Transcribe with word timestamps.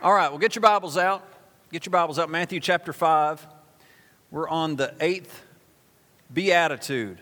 All 0.00 0.14
right, 0.14 0.28
well, 0.28 0.38
get 0.38 0.54
your 0.54 0.62
Bibles 0.62 0.96
out. 0.96 1.26
Get 1.72 1.84
your 1.84 1.90
Bibles 1.90 2.20
out. 2.20 2.30
Matthew 2.30 2.60
chapter 2.60 2.92
5. 2.92 3.44
We're 4.30 4.48
on 4.48 4.76
the 4.76 4.94
eighth 5.00 5.42
beatitude. 6.32 7.18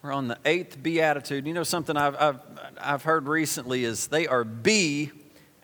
We're 0.00 0.12
on 0.12 0.28
the 0.28 0.38
eighth 0.46 0.82
beatitude. 0.82 1.46
You 1.46 1.52
know, 1.52 1.64
something 1.64 1.98
I've, 1.98 2.16
I've, 2.16 2.40
I've 2.80 3.02
heard 3.02 3.28
recently 3.28 3.84
is 3.84 4.06
they 4.06 4.26
are 4.26 4.42
B 4.42 5.10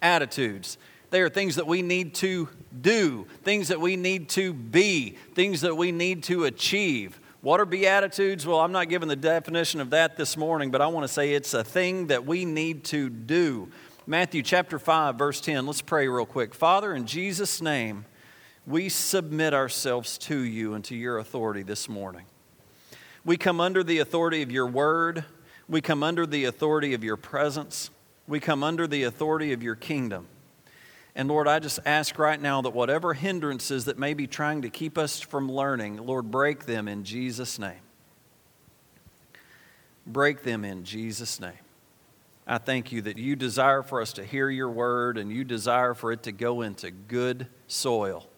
attitudes. 0.03 0.77
They 1.09 1.23
are 1.23 1.31
things 1.31 1.57
that 1.57 1.67
we 1.67 1.81
need 1.81 2.15
to 2.17 2.51
do, 2.79 3.27
things 3.43 3.69
that 3.69 3.81
we 3.81 3.97
need 3.97 4.29
to 4.31 4.53
be, 4.53 5.17
things 5.35 5.63
that 5.63 5.79
we 5.79 5.93
need 5.93 6.25
to 6.25 6.45
achieve. 6.45 7.19
What 7.41 7.59
are 7.59 7.67
beatitudes? 7.67 8.47
Well, 8.47 8.61
I'm 8.61 8.73
not 8.73 8.91
giving 8.91 9.09
the 9.09 9.17
definition 9.17 9.81
of 9.81 9.91
that 9.91 10.17
this 10.17 10.37
morning, 10.37 10.71
but 10.71 10.83
I 10.83 10.87
want 10.89 11.05
to 11.05 11.13
say 11.13 11.33
it's 11.33 11.55
a 11.55 11.65
thing 11.65 12.09
that 12.09 12.27
we 12.27 12.45
need 12.45 12.85
to 12.85 13.09
do. 13.09 13.71
Matthew 14.07 14.43
chapter 14.43 14.79
5, 14.79 15.17
verse 15.17 15.41
10. 15.41 15.65
Let's 15.65 15.81
pray 15.81 16.09
real 16.09 16.27
quick. 16.27 16.55
Father, 16.55 16.93
in 16.95 17.07
Jesus' 17.07 17.63
name, 17.63 18.05
we 18.67 18.91
submit 18.91 19.55
ourselves 19.55 20.19
to 20.19 20.39
you 20.39 20.75
and 20.75 20.85
to 20.85 20.95
your 20.95 21.17
authority 21.17 21.63
this 21.63 21.89
morning. 21.89 22.27
We 23.25 23.39
come 23.39 23.63
under 23.63 23.83
the 23.83 24.01
authority 24.01 24.43
of 24.43 24.53
your 24.53 24.67
word. 24.67 25.25
We 25.71 25.81
come 25.81 26.03
under 26.03 26.27
the 26.27 26.45
authority 26.45 26.93
of 26.93 27.03
your 27.03 27.17
presence. 27.17 27.89
We 28.29 28.41
come 28.41 28.63
under 28.63 28.87
the 28.87 29.05
authority 29.05 29.55
of 29.55 29.63
your 29.63 29.75
kingdom. 29.75 30.27
And 31.15 31.27
Lord, 31.27 31.49
I 31.49 31.59
just 31.59 31.81
ask 31.87 32.19
right 32.19 32.41
now 32.41 32.61
that 32.61 32.75
whatever 32.75 33.15
hindrances 33.15 33.87
that 33.87 33.99
may 33.99 34.13
be 34.13 34.27
trying 34.27 34.61
to 34.63 34.69
keep 34.69 34.99
us 34.99 35.19
from 35.19 35.51
learning, 35.51 35.97
Lord, 35.97 36.31
break 36.31 36.67
them 36.67 36.89
in 36.89 37.05
Jesus' 37.05 37.59
name. 37.59 37.81
Break 40.07 40.43
them 40.43 40.63
in 40.63 40.85
Jesus' 40.85 41.41
name. 41.41 41.64
I 42.47 42.59
thank 42.59 42.93
you 42.93 43.03
that 43.03 43.17
you 43.17 43.37
desire 43.37 43.83
for 43.83 44.03
us 44.03 44.13
to 44.15 44.25
hear 44.25 44.51
your 44.51 44.69
word 44.69 45.17
and 45.17 45.33
you 45.33 45.45
desire 45.45 45.95
for 45.95 46.13
it 46.13 46.23
to 46.25 46.33
go 46.33 46.61
into 46.61 46.91
good 46.91 47.47
soil. 47.67 48.29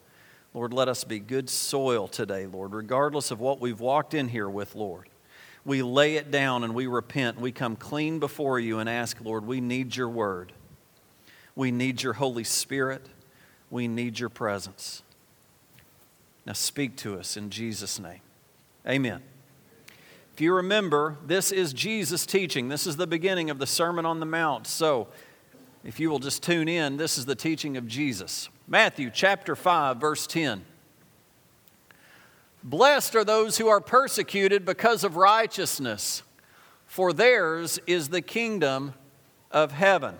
Lord, 0.55 0.73
let 0.73 0.89
us 0.89 1.05
be 1.05 1.19
good 1.19 1.51
soil 1.51 2.07
today, 2.07 2.47
Lord, 2.47 2.73
regardless 2.73 3.31
of 3.31 3.41
what 3.41 3.61
we've 3.61 3.81
walked 3.81 4.15
in 4.15 4.29
here 4.29 4.49
with, 4.49 4.75
Lord. 4.75 5.09
We 5.65 5.83
lay 5.83 6.15
it 6.15 6.31
down 6.31 6.63
and 6.63 6.75
we 6.75 6.87
repent. 6.87 7.41
We 7.41 7.51
come 7.51 7.75
clean 7.75 8.21
before 8.21 8.61
you 8.61 8.79
and 8.79 8.89
ask, 8.89 9.21
Lord, 9.21 9.45
we 9.45 9.61
need 9.61 9.97
your 9.97 10.09
word. 10.09 10.53
We 11.57 11.73
need 11.73 12.03
your 12.03 12.13
Holy 12.13 12.45
Spirit. 12.45 13.05
We 13.71 13.89
need 13.89 14.21
your 14.21 14.29
presence. 14.29 15.03
Now 16.47 16.53
speak 16.53 16.97
to 16.99 17.19
us 17.19 17.37
in 17.37 17.51
Jesus' 17.51 17.99
name. 17.99 18.21
Amen. 18.87 19.23
If 20.37 20.43
you 20.43 20.53
remember, 20.53 21.17
this 21.25 21.51
is 21.51 21.73
Jesus' 21.73 22.27
teaching. 22.27 22.69
This 22.69 22.87
is 22.87 22.97
the 22.97 23.07
beginning 23.07 23.49
of 23.49 23.59
the 23.59 23.67
Sermon 23.67 24.05
on 24.05 24.21
the 24.21 24.27
Mount. 24.27 24.67
So, 24.67 25.09
if 25.83 25.99
you 25.99 26.11
will 26.11 26.19
just 26.19 26.43
tune 26.43 26.69
in, 26.69 26.99
this 26.99 27.17
is 27.17 27.25
the 27.25 27.35
teaching 27.35 27.79
of 27.79 27.87
Jesus. 27.87 28.51
Matthew 28.69 29.11
chapter 29.11 29.57
5, 29.57 29.97
verse 29.97 30.27
10. 30.27 30.63
Blessed 32.63 33.17
are 33.17 33.25
those 33.25 33.57
who 33.57 33.69
are 33.69 33.81
persecuted 33.81 34.67
because 34.67 35.05
of 35.05 35.17
righteousness, 35.17 36.23
for 36.85 37.15
theirs 37.15 37.79
is 37.87 38.11
the 38.11 38.21
kingdom 38.21 38.93
of 39.51 39.73
heaven. 39.73 40.17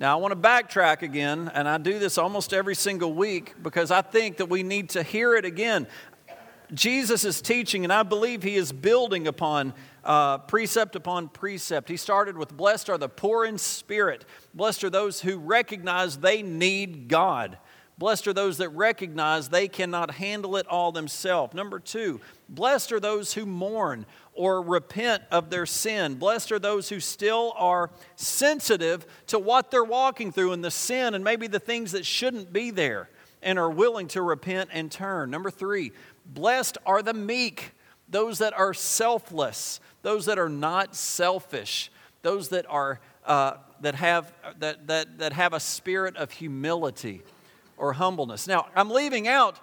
Now, 0.00 0.16
I 0.16 0.20
want 0.20 0.30
to 0.30 0.48
backtrack 0.48 1.02
again, 1.02 1.50
and 1.54 1.68
I 1.68 1.78
do 1.78 1.98
this 1.98 2.18
almost 2.18 2.52
every 2.52 2.76
single 2.76 3.12
week 3.12 3.54
because 3.62 3.90
I 3.92 4.00
think 4.00 4.36
that 4.36 4.46
we 4.46 4.64
need 4.64 4.90
to 4.90 5.04
hear 5.04 5.34
it 5.34 5.44
again. 5.44 5.86
Jesus 6.72 7.24
is 7.24 7.40
teaching, 7.40 7.84
and 7.84 7.92
I 7.92 8.02
believe 8.02 8.42
he 8.42 8.56
is 8.56 8.72
building 8.72 9.26
upon 9.26 9.72
uh, 10.04 10.38
precept 10.38 10.96
upon 10.96 11.28
precept. 11.28 11.88
He 11.88 11.96
started 11.96 12.36
with 12.36 12.56
Blessed 12.56 12.90
are 12.90 12.98
the 12.98 13.08
poor 13.08 13.44
in 13.44 13.58
spirit, 13.58 14.24
blessed 14.54 14.84
are 14.84 14.90
those 14.90 15.20
who 15.20 15.38
recognize 15.38 16.18
they 16.18 16.42
need 16.42 17.08
God. 17.08 17.58
Blessed 17.98 18.28
are 18.28 18.32
those 18.32 18.58
that 18.58 18.68
recognize 18.68 19.48
they 19.48 19.66
cannot 19.66 20.12
handle 20.12 20.56
it 20.56 20.68
all 20.68 20.92
themselves. 20.92 21.52
Number 21.52 21.80
two, 21.80 22.20
blessed 22.48 22.92
are 22.92 23.00
those 23.00 23.32
who 23.32 23.44
mourn 23.44 24.06
or 24.34 24.62
repent 24.62 25.24
of 25.32 25.50
their 25.50 25.66
sin. 25.66 26.14
Blessed 26.14 26.52
are 26.52 26.60
those 26.60 26.88
who 26.88 27.00
still 27.00 27.52
are 27.56 27.90
sensitive 28.14 29.04
to 29.26 29.40
what 29.40 29.72
they're 29.72 29.82
walking 29.82 30.30
through 30.30 30.52
and 30.52 30.64
the 30.64 30.70
sin 30.70 31.14
and 31.14 31.24
maybe 31.24 31.48
the 31.48 31.58
things 31.58 31.90
that 31.90 32.06
shouldn't 32.06 32.52
be 32.52 32.70
there 32.70 33.08
and 33.42 33.58
are 33.58 33.70
willing 33.70 34.06
to 34.08 34.22
repent 34.22 34.70
and 34.72 34.92
turn. 34.92 35.30
Number 35.30 35.50
three, 35.50 35.92
blessed 36.28 36.78
are 36.86 37.02
the 37.02 37.14
meek, 37.14 37.72
those 38.08 38.38
that 38.38 38.52
are 38.52 38.72
selfless, 38.74 39.80
those 40.02 40.26
that 40.26 40.38
are 40.38 40.48
not 40.48 40.94
selfish, 40.94 41.90
those 42.22 42.50
that 42.50 42.66
are. 42.68 43.00
Uh, 43.24 43.58
that 43.80 43.94
have 43.94 44.32
that, 44.58 44.86
that, 44.86 45.18
that 45.18 45.32
have 45.34 45.52
a 45.52 45.60
spirit 45.60 46.16
of 46.16 46.30
humility 46.32 47.22
or 47.76 47.92
humbleness. 47.92 48.46
Now, 48.46 48.66
I'm 48.74 48.90
leaving 48.90 49.28
out 49.28 49.60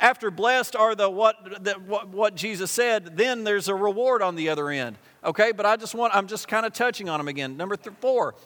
after 0.00 0.30
blessed 0.30 0.76
are 0.76 0.94
the 0.94 1.10
what, 1.10 1.64
the, 1.64 1.74
what, 1.74 2.08
what 2.08 2.34
Jesus 2.34 2.70
said, 2.70 3.16
then 3.16 3.44
there's 3.44 3.68
a 3.68 3.74
reward 3.74 4.22
on 4.22 4.36
the 4.36 4.48
other 4.48 4.70
end. 4.70 4.96
Okay, 5.24 5.50
but 5.52 5.66
I 5.66 5.76
just 5.76 5.94
want, 5.94 6.14
I'm 6.14 6.28
just 6.28 6.46
kind 6.46 6.64
of 6.64 6.72
touching 6.72 7.08
on 7.08 7.18
them 7.18 7.26
again. 7.26 7.56
Number 7.56 7.76
th- 7.76 7.96
four, 8.00 8.36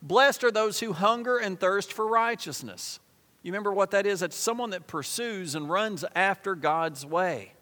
blessed 0.00 0.42
are 0.44 0.50
those 0.50 0.80
who 0.80 0.92
hunger 0.92 1.36
and 1.36 1.60
thirst 1.60 1.92
for 1.92 2.06
righteousness. 2.06 2.98
You 3.42 3.50
remember 3.50 3.72
what 3.72 3.90
that 3.90 4.06
is? 4.06 4.22
It's 4.22 4.36
someone 4.36 4.70
that 4.70 4.86
pursues 4.86 5.54
and 5.54 5.68
runs 5.68 6.04
after 6.14 6.54
God's 6.54 7.04
way. 7.04 7.52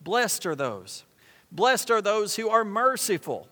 Blessed 0.00 0.46
are 0.46 0.54
those. 0.54 1.04
Blessed 1.50 1.90
are 1.90 2.02
those 2.02 2.36
who 2.36 2.48
are 2.48 2.64
merciful. 2.64 3.48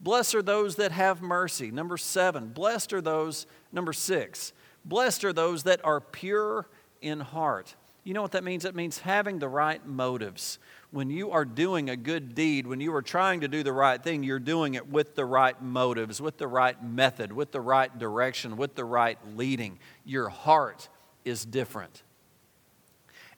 Blessed 0.00 0.34
are 0.34 0.42
those 0.42 0.76
that 0.76 0.92
have 0.92 1.22
mercy. 1.22 1.70
Number 1.70 1.96
seven, 1.96 2.48
blessed 2.48 2.92
are 2.92 3.00
those, 3.00 3.46
number 3.72 3.92
six, 3.92 4.52
Blessed 4.84 5.24
are 5.24 5.32
those 5.32 5.62
that 5.64 5.84
are 5.84 6.00
pure 6.00 6.66
in 7.00 7.20
heart. 7.20 7.74
You 8.04 8.14
know 8.14 8.22
what 8.22 8.32
that 8.32 8.44
means? 8.44 8.64
It 8.64 8.74
means 8.74 8.98
having 8.98 9.38
the 9.38 9.48
right 9.48 9.84
motives. 9.86 10.58
When 10.92 11.08
you 11.08 11.30
are 11.30 11.46
doing 11.46 11.88
a 11.88 11.96
good 11.96 12.34
deed, 12.34 12.66
when 12.66 12.80
you 12.80 12.94
are 12.94 13.02
trying 13.02 13.40
to 13.40 13.48
do 13.48 13.62
the 13.62 13.72
right 13.72 14.00
thing, 14.00 14.22
you're 14.22 14.38
doing 14.38 14.74
it 14.74 14.86
with 14.88 15.14
the 15.14 15.24
right 15.24 15.60
motives, 15.60 16.20
with 16.20 16.36
the 16.36 16.46
right 16.46 16.80
method, 16.84 17.32
with 17.32 17.50
the 17.50 17.62
right 17.62 17.98
direction, 17.98 18.58
with 18.58 18.74
the 18.74 18.84
right 18.84 19.18
leading. 19.34 19.78
Your 20.04 20.28
heart 20.28 20.90
is 21.24 21.46
different. 21.46 22.02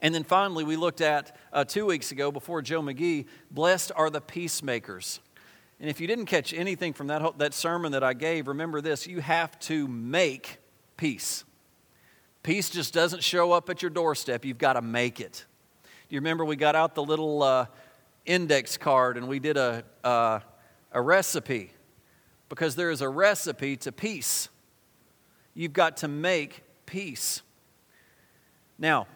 And 0.00 0.12
then 0.14 0.25
finally, 0.25 0.64
we 0.64 0.76
looked 0.76 1.00
at 1.00 1.37
uh, 1.53 1.64
two 1.64 1.87
weeks 1.87 2.12
ago 2.12 2.32
before 2.32 2.60
Joe 2.60 2.82
McGee 2.82 3.26
blessed 3.50 3.93
are 3.94 4.10
the 4.10 4.20
peacemakers. 4.20 5.20
And 5.81 5.88
if 5.88 6.00
you 6.00 6.06
didn't 6.06 6.26
catch 6.26 6.53
anything 6.53 6.93
from 6.93 7.06
that, 7.06 7.38
that 7.38 7.54
sermon 7.54 7.93
that 7.93 8.03
I 8.03 8.14
gave, 8.14 8.48
remember 8.48 8.81
this 8.81 9.06
you 9.06 9.20
have 9.20 9.59
to 9.60 9.87
make 9.87 10.59
peace. 10.97 11.44
Peace 12.43 12.69
just 12.69 12.93
doesn't 12.93 13.22
show 13.22 13.53
up 13.53 13.70
at 13.70 13.81
your 13.81 13.91
doorstep, 13.91 14.44
you've 14.44 14.59
got 14.59 14.75
to 14.75 14.82
make 14.82 15.20
it. 15.20 15.47
You 16.14 16.20
remember 16.20 16.44
we 16.44 16.54
got 16.54 16.76
out 16.76 16.94
the 16.94 17.02
little 17.02 17.42
uh, 17.42 17.66
index 18.25 18.76
card 18.76 19.16
and 19.16 19.26
we 19.26 19.41
did 19.41 19.56
a, 19.56 19.82
uh, 20.04 20.38
a 20.92 21.02
recipe? 21.02 21.72
Because 22.48 22.76
there 22.76 22.92
is 22.92 23.00
a 23.00 23.08
recipe 23.08 23.76
to 23.78 23.91
peace. 23.91 24.48
You've 25.54 25.72
got 25.72 25.97
to 25.97 26.06
make 26.06 26.62
peace. 26.86 27.42
Now, 28.78 29.08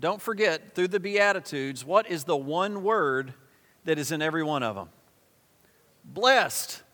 don't 0.00 0.22
forget, 0.22 0.74
through 0.74 0.88
the 0.88 0.98
Beatitudes, 0.98 1.84
what 1.84 2.10
is 2.10 2.24
the 2.24 2.38
one 2.38 2.82
word 2.82 3.34
that 3.84 3.98
is 3.98 4.10
in 4.10 4.22
every 4.22 4.42
one 4.42 4.62
of 4.62 4.76
them? 4.76 4.88
Blessed. 6.06 6.84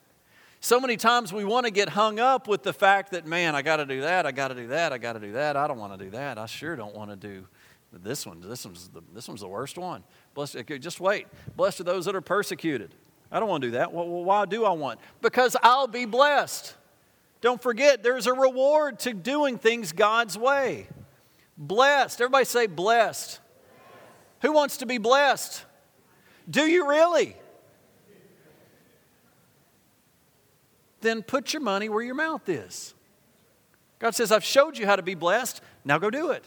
So 0.58 0.80
many 0.80 0.96
times 0.96 1.32
we 1.32 1.44
want 1.44 1.66
to 1.66 1.70
get 1.70 1.90
hung 1.90 2.18
up 2.18 2.48
with 2.48 2.64
the 2.64 2.72
fact 2.72 3.12
that, 3.12 3.28
man, 3.28 3.54
I 3.54 3.62
got 3.62 3.76
to 3.76 3.86
do 3.86 4.00
that, 4.00 4.26
I 4.26 4.32
got 4.32 4.48
to 4.48 4.56
do 4.56 4.66
that, 4.68 4.92
I 4.92 4.98
got 4.98 5.12
to 5.12 5.20
do 5.20 5.34
that. 5.34 5.56
I 5.56 5.68
don't 5.68 5.78
want 5.78 5.96
to 5.96 6.04
do 6.04 6.10
that. 6.10 6.36
I 6.36 6.46
sure 6.46 6.74
don't 6.74 6.96
want 6.96 7.10
to 7.10 7.16
do 7.16 7.46
this 8.02 8.26
one. 8.26 8.40
This 8.40 8.64
one's 8.64 8.88
the, 8.88 9.02
this 9.12 9.28
one's 9.28 9.40
the 9.40 9.48
worst 9.48 9.78
one. 9.78 10.02
Blessed, 10.34 10.56
eh, 10.56 10.60
okay, 10.60 10.74
eh, 10.74 10.78
just 10.78 11.00
wait. 11.00 11.26
Blessed 11.56 11.80
are 11.80 11.84
those 11.84 12.04
that 12.06 12.16
are 12.16 12.20
persecuted. 12.20 12.94
I 13.30 13.40
don't 13.40 13.48
want 13.48 13.62
to 13.62 13.68
do 13.68 13.72
that. 13.72 13.92
Well, 13.92 14.06
why 14.06 14.46
do 14.46 14.64
I 14.64 14.70
want? 14.70 15.00
Because 15.20 15.56
I'll 15.62 15.86
be 15.86 16.04
blessed. 16.04 16.74
Don't 17.40 17.62
forget, 17.62 18.02
there's 18.02 18.26
a 18.26 18.32
reward 18.32 19.00
to 19.00 19.12
doing 19.12 19.58
things 19.58 19.92
God's 19.92 20.38
way. 20.38 20.88
Blessed. 21.58 22.20
Everybody 22.20 22.44
say 22.44 22.66
blessed. 22.66 23.40
Who 24.42 24.52
wants 24.52 24.78
to 24.78 24.86
be 24.86 24.98
blessed? 24.98 25.64
Do 26.48 26.62
you 26.62 26.88
really? 26.88 27.36
then 31.04 31.22
put 31.22 31.52
your 31.52 31.62
money 31.62 31.88
where 31.88 32.02
your 32.02 32.16
mouth 32.16 32.48
is. 32.48 32.94
God 34.00 34.16
says, 34.16 34.32
I've 34.32 34.42
showed 34.42 34.76
you 34.76 34.86
how 34.86 34.96
to 34.96 35.02
be 35.02 35.14
blessed. 35.14 35.60
Now 35.84 35.98
go 35.98 36.10
do 36.10 36.32
it. 36.32 36.44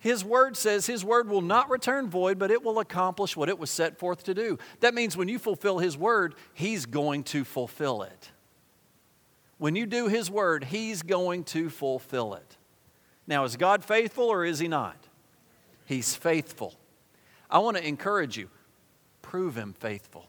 His 0.00 0.24
word 0.24 0.56
says 0.56 0.86
His 0.86 1.04
word 1.04 1.28
will 1.28 1.42
not 1.42 1.70
return 1.70 2.08
void, 2.08 2.38
but 2.38 2.50
it 2.50 2.64
will 2.64 2.78
accomplish 2.78 3.36
what 3.36 3.50
it 3.50 3.58
was 3.58 3.70
set 3.70 3.98
forth 3.98 4.24
to 4.24 4.34
do. 4.34 4.58
That 4.80 4.94
means 4.94 5.16
when 5.16 5.28
you 5.28 5.38
fulfill 5.38 5.78
His 5.78 5.96
word, 5.96 6.34
He's 6.54 6.86
going 6.86 7.22
to 7.24 7.44
fulfill 7.44 8.02
it. 8.02 8.30
When 9.58 9.76
you 9.76 9.84
do 9.84 10.08
His 10.08 10.30
word, 10.30 10.64
He's 10.64 11.02
going 11.02 11.44
to 11.44 11.68
fulfill 11.68 12.34
it. 12.34 12.56
Now, 13.26 13.44
is 13.44 13.56
God 13.56 13.84
faithful 13.84 14.24
or 14.24 14.44
is 14.44 14.58
He 14.58 14.68
not? 14.68 14.96
He's 15.84 16.16
faithful. 16.16 16.74
I 17.50 17.58
want 17.58 17.76
to 17.76 17.86
encourage 17.86 18.38
you 18.38 18.48
prove 19.20 19.54
Him 19.54 19.74
faithful. 19.74 20.26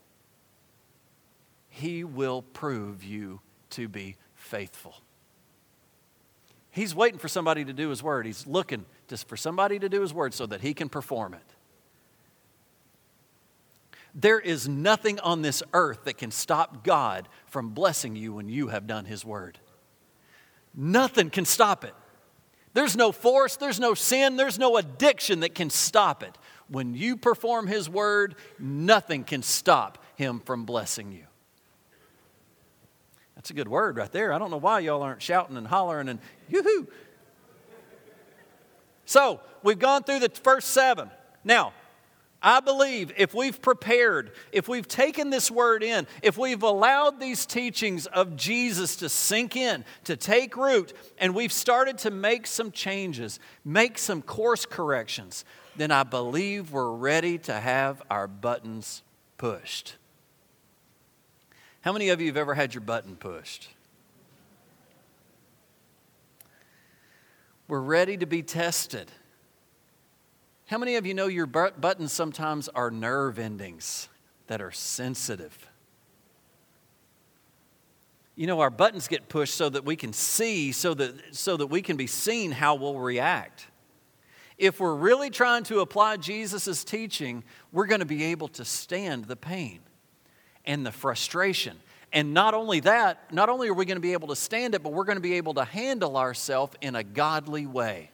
He 1.69 2.03
will 2.03 2.41
prove 2.41 3.05
you 3.05 3.39
to 3.71 3.87
be 3.87 4.17
faithful. 4.35 4.95
He's 6.71 6.95
waiting 6.95 7.19
for 7.19 7.27
somebody 7.27 7.65
to 7.65 7.73
do 7.73 7.89
his 7.89 8.01
word. 8.01 8.25
He's 8.25 8.47
looking 8.47 8.85
just 9.11 9.27
for 9.27 9.35
somebody 9.35 9.77
to 9.77 9.89
do 9.89 9.99
his 9.99 10.13
word 10.13 10.33
so 10.33 10.45
that 10.45 10.61
he 10.61 10.73
can 10.73 10.87
perform 10.87 11.33
it. 11.33 11.43
There 14.15 14.39
is 14.39 14.69
nothing 14.69 15.19
on 15.19 15.41
this 15.41 15.61
earth 15.73 16.05
that 16.05 16.17
can 16.17 16.31
stop 16.31 16.85
God 16.85 17.27
from 17.45 17.71
blessing 17.71 18.15
you 18.15 18.31
when 18.31 18.47
you 18.47 18.69
have 18.69 18.87
done 18.87 19.03
his 19.03 19.25
word. 19.25 19.59
Nothing 20.73 21.29
can 21.29 21.43
stop 21.43 21.83
it. 21.83 21.93
There's 22.73 22.95
no 22.95 23.11
force, 23.11 23.57
there's 23.57 23.81
no 23.81 23.95
sin, 23.95 24.37
there's 24.37 24.57
no 24.57 24.77
addiction 24.77 25.41
that 25.41 25.55
can 25.55 25.69
stop 25.69 26.23
it. 26.23 26.37
When 26.69 26.93
you 26.93 27.17
perform 27.17 27.67
His 27.67 27.89
word, 27.89 28.35
nothing 28.57 29.25
can 29.25 29.43
stop 29.43 29.97
Him 30.15 30.39
from 30.39 30.63
blessing 30.63 31.11
you. 31.11 31.25
That's 33.35 33.49
a 33.49 33.53
good 33.53 33.67
word 33.67 33.97
right 33.97 34.11
there. 34.13 34.31
I 34.31 34.37
don't 34.37 34.51
know 34.51 34.57
why 34.57 34.79
y'all 34.79 35.01
aren't 35.01 35.21
shouting 35.21 35.57
and 35.57 35.67
hollering 35.67 36.07
and 36.07 36.19
yoo-hoo. 36.47 36.87
So, 39.11 39.41
we've 39.61 39.77
gone 39.77 40.03
through 40.03 40.19
the 40.19 40.29
first 40.29 40.69
seven. 40.69 41.11
Now, 41.43 41.73
I 42.41 42.61
believe 42.61 43.11
if 43.17 43.33
we've 43.33 43.61
prepared, 43.61 44.31
if 44.53 44.69
we've 44.69 44.87
taken 44.87 45.29
this 45.29 45.51
word 45.51 45.83
in, 45.83 46.07
if 46.23 46.37
we've 46.37 46.63
allowed 46.63 47.19
these 47.19 47.45
teachings 47.45 48.05
of 48.05 48.37
Jesus 48.37 48.95
to 48.95 49.09
sink 49.09 49.57
in, 49.57 49.83
to 50.05 50.15
take 50.15 50.55
root, 50.55 50.93
and 51.17 51.35
we've 51.35 51.51
started 51.51 51.97
to 51.97 52.09
make 52.09 52.47
some 52.47 52.71
changes, 52.71 53.41
make 53.65 53.97
some 53.97 54.21
course 54.21 54.65
corrections, 54.65 55.43
then 55.75 55.91
I 55.91 56.03
believe 56.03 56.71
we're 56.71 56.93
ready 56.93 57.37
to 57.39 57.53
have 57.53 58.01
our 58.09 58.29
buttons 58.29 59.03
pushed. 59.37 59.97
How 61.81 61.91
many 61.91 62.07
of 62.07 62.21
you 62.21 62.27
have 62.27 62.37
ever 62.37 62.53
had 62.53 62.73
your 62.73 62.79
button 62.79 63.17
pushed? 63.17 63.67
We're 67.71 67.79
ready 67.79 68.17
to 68.17 68.25
be 68.25 68.43
tested. 68.43 69.09
How 70.67 70.77
many 70.77 70.97
of 70.97 71.05
you 71.05 71.13
know 71.13 71.27
your 71.27 71.45
buttons 71.45 72.11
sometimes 72.11 72.67
are 72.67 72.91
nerve 72.91 73.39
endings 73.39 74.09
that 74.47 74.61
are 74.61 74.73
sensitive? 74.73 75.57
You 78.35 78.45
know, 78.45 78.59
our 78.59 78.69
buttons 78.69 79.07
get 79.07 79.29
pushed 79.29 79.53
so 79.53 79.69
that 79.69 79.85
we 79.85 79.95
can 79.95 80.11
see, 80.11 80.73
so 80.73 80.93
that, 80.95 81.15
so 81.33 81.55
that 81.55 81.67
we 81.67 81.81
can 81.81 81.95
be 81.95 82.07
seen 82.07 82.51
how 82.51 82.75
we'll 82.75 82.99
react. 82.99 83.67
If 84.57 84.81
we're 84.81 84.93
really 84.93 85.29
trying 85.29 85.63
to 85.63 85.79
apply 85.79 86.17
Jesus' 86.17 86.83
teaching, 86.83 87.41
we're 87.71 87.87
going 87.87 88.01
to 88.01 88.05
be 88.05 88.25
able 88.25 88.49
to 88.49 88.65
stand 88.65 89.29
the 89.29 89.37
pain 89.37 89.79
and 90.65 90.85
the 90.85 90.91
frustration. 90.91 91.79
And 92.13 92.33
not 92.33 92.53
only 92.53 92.81
that, 92.81 93.31
not 93.31 93.49
only 93.49 93.69
are 93.69 93.73
we 93.73 93.85
going 93.85 93.95
to 93.95 94.01
be 94.01 94.13
able 94.13 94.27
to 94.29 94.35
stand 94.35 94.75
it, 94.75 94.83
but 94.83 94.91
we're 94.91 95.05
going 95.05 95.17
to 95.17 95.21
be 95.21 95.35
able 95.35 95.53
to 95.55 95.63
handle 95.63 96.17
ourselves 96.17 96.75
in 96.81 96.95
a 96.95 97.03
godly 97.03 97.65
way. 97.65 98.11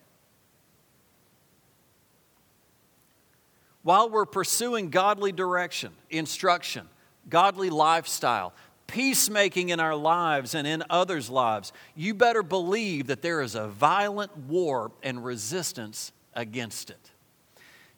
while 3.88 4.10
we're 4.10 4.26
pursuing 4.26 4.90
godly 4.90 5.32
direction, 5.32 5.94
instruction, 6.10 6.86
godly 7.30 7.70
lifestyle, 7.70 8.52
peacemaking 8.86 9.70
in 9.70 9.80
our 9.80 9.96
lives 9.96 10.56
and 10.56 10.68
in 10.68 10.84
others' 10.90 11.30
lives, 11.30 11.72
you 11.96 12.14
better 12.14 12.44
believe 12.44 13.08
that 13.08 13.22
there 13.22 13.40
is 13.40 13.56
a 13.56 13.70
violent 13.70 14.36
war 14.36 14.92
and 15.04 15.24
resistance 15.24 16.12
against 16.34 16.90
it. 16.90 17.12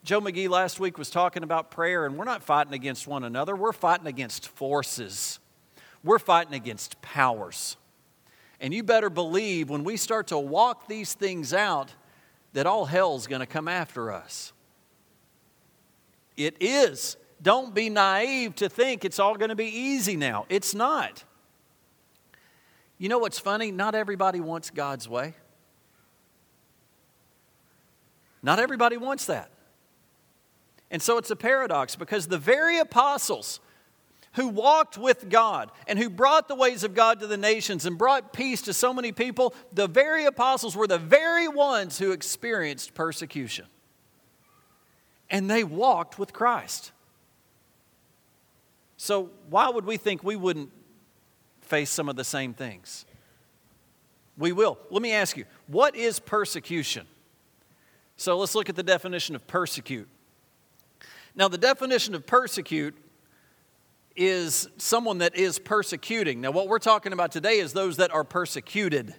Joe 0.04 0.20
McGee 0.20 0.48
last 0.48 0.78
week 0.78 0.96
was 0.96 1.10
talking 1.10 1.42
about 1.42 1.72
prayer, 1.72 2.06
and 2.06 2.16
we're 2.16 2.24
not 2.24 2.44
fighting 2.44 2.72
against 2.72 3.08
one 3.08 3.24
another, 3.24 3.56
we're 3.56 3.72
fighting 3.72 4.06
against 4.06 4.46
forces, 4.46 5.39
we're 6.02 6.18
fighting 6.18 6.54
against 6.54 7.00
powers. 7.02 7.76
And 8.60 8.74
you 8.74 8.82
better 8.82 9.10
believe 9.10 9.70
when 9.70 9.84
we 9.84 9.96
start 9.96 10.28
to 10.28 10.38
walk 10.38 10.86
these 10.86 11.14
things 11.14 11.54
out, 11.54 11.94
that 12.52 12.66
all 12.66 12.84
hell's 12.84 13.26
going 13.26 13.40
to 13.40 13.46
come 13.46 13.68
after 13.68 14.12
us. 14.12 14.52
It 16.36 16.56
is. 16.60 17.16
Don't 17.42 17.74
be 17.74 17.88
naive 17.88 18.54
to 18.56 18.68
think 18.68 19.04
it's 19.04 19.18
all 19.18 19.36
going 19.36 19.48
to 19.48 19.56
be 19.56 19.66
easy 19.66 20.16
now. 20.16 20.46
It's 20.48 20.74
not. 20.74 21.24
You 22.98 23.08
know 23.08 23.18
what's 23.18 23.38
funny? 23.38 23.70
Not 23.70 23.94
everybody 23.94 24.40
wants 24.40 24.70
God's 24.70 25.08
way. 25.08 25.34
Not 28.42 28.58
everybody 28.58 28.96
wants 28.96 29.26
that. 29.26 29.50
And 30.90 31.00
so 31.00 31.18
it's 31.18 31.30
a 31.30 31.36
paradox 31.36 31.94
because 31.96 32.26
the 32.26 32.38
very 32.38 32.78
apostles 32.78 33.60
who 34.34 34.48
walked 34.48 34.96
with 34.96 35.28
God 35.28 35.70
and 35.86 35.98
who 35.98 36.08
brought 36.08 36.48
the 36.48 36.54
ways 36.54 36.84
of 36.84 36.94
God 36.94 37.20
to 37.20 37.26
the 37.26 37.36
nations 37.36 37.84
and 37.84 37.98
brought 37.98 38.32
peace 38.32 38.62
to 38.62 38.72
so 38.72 38.94
many 38.94 39.12
people, 39.12 39.54
the 39.72 39.88
very 39.88 40.24
apostles 40.24 40.76
were 40.76 40.86
the 40.86 40.98
very 40.98 41.48
ones 41.48 41.98
who 41.98 42.12
experienced 42.12 42.94
persecution 42.94 43.66
and 45.30 45.48
they 45.48 45.64
walked 45.64 46.18
with 46.18 46.32
Christ. 46.32 46.92
So, 48.96 49.30
why 49.48 49.70
would 49.70 49.86
we 49.86 49.96
think 49.96 50.22
we 50.22 50.36
wouldn't 50.36 50.70
face 51.62 51.88
some 51.88 52.08
of 52.08 52.16
the 52.16 52.24
same 52.24 52.52
things? 52.52 53.06
We 54.36 54.52
will. 54.52 54.78
Let 54.90 55.00
me 55.00 55.12
ask 55.12 55.36
you 55.36 55.44
what 55.68 55.96
is 55.96 56.20
persecution? 56.20 57.06
So, 58.16 58.36
let's 58.36 58.54
look 58.54 58.68
at 58.68 58.76
the 58.76 58.82
definition 58.82 59.34
of 59.34 59.46
persecute. 59.46 60.08
Now, 61.34 61.48
the 61.48 61.58
definition 61.58 62.14
of 62.14 62.26
persecute 62.26 62.94
is 64.16 64.68
someone 64.76 65.18
that 65.18 65.36
is 65.36 65.58
persecuting. 65.58 66.40
Now, 66.40 66.50
what 66.50 66.68
we're 66.68 66.78
talking 66.78 67.12
about 67.12 67.32
today 67.32 67.58
is 67.58 67.72
those 67.72 67.96
that 67.98 68.12
are 68.12 68.24
persecuted. 68.24 69.06
Do 69.06 69.14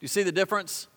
you 0.00 0.08
see 0.08 0.22
the 0.22 0.32
difference? 0.32 0.88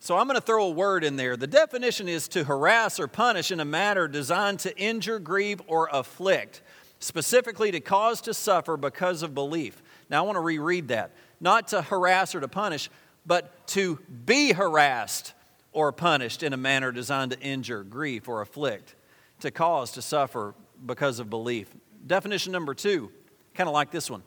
So 0.00 0.16
I'm 0.16 0.26
going 0.26 0.36
to 0.36 0.44
throw 0.44 0.66
a 0.66 0.70
word 0.70 1.04
in 1.04 1.16
there. 1.16 1.36
The 1.36 1.46
definition 1.46 2.08
is 2.08 2.28
to 2.28 2.44
harass 2.44 3.00
or 3.00 3.08
punish 3.08 3.50
in 3.50 3.60
a 3.60 3.64
manner 3.64 4.06
designed 4.08 4.60
to 4.60 4.76
injure, 4.78 5.18
grieve, 5.18 5.60
or 5.66 5.88
afflict, 5.92 6.62
specifically 7.00 7.72
to 7.72 7.80
cause 7.80 8.20
to 8.22 8.34
suffer 8.34 8.76
because 8.76 9.22
of 9.22 9.34
belief. 9.34 9.82
Now 10.08 10.22
I 10.22 10.26
want 10.26 10.36
to 10.36 10.40
reread 10.40 10.88
that. 10.88 11.10
Not 11.40 11.68
to 11.68 11.82
harass 11.82 12.34
or 12.34 12.40
to 12.40 12.48
punish, 12.48 12.90
but 13.26 13.66
to 13.68 13.98
be 14.24 14.52
harassed 14.52 15.34
or 15.72 15.92
punished 15.92 16.42
in 16.42 16.52
a 16.52 16.56
manner 16.56 16.92
designed 16.92 17.32
to 17.32 17.40
injure, 17.40 17.84
grieve, 17.84 18.28
or 18.28 18.40
afflict, 18.40 18.94
to 19.40 19.50
cause 19.50 19.92
to 19.92 20.02
suffer 20.02 20.54
because 20.84 21.18
of 21.18 21.28
belief. 21.28 21.68
Definition 22.08 22.52
number 22.52 22.74
two, 22.74 23.12
kind 23.54 23.68
of 23.68 23.74
like 23.74 23.90
this 23.90 24.10
one 24.10 24.22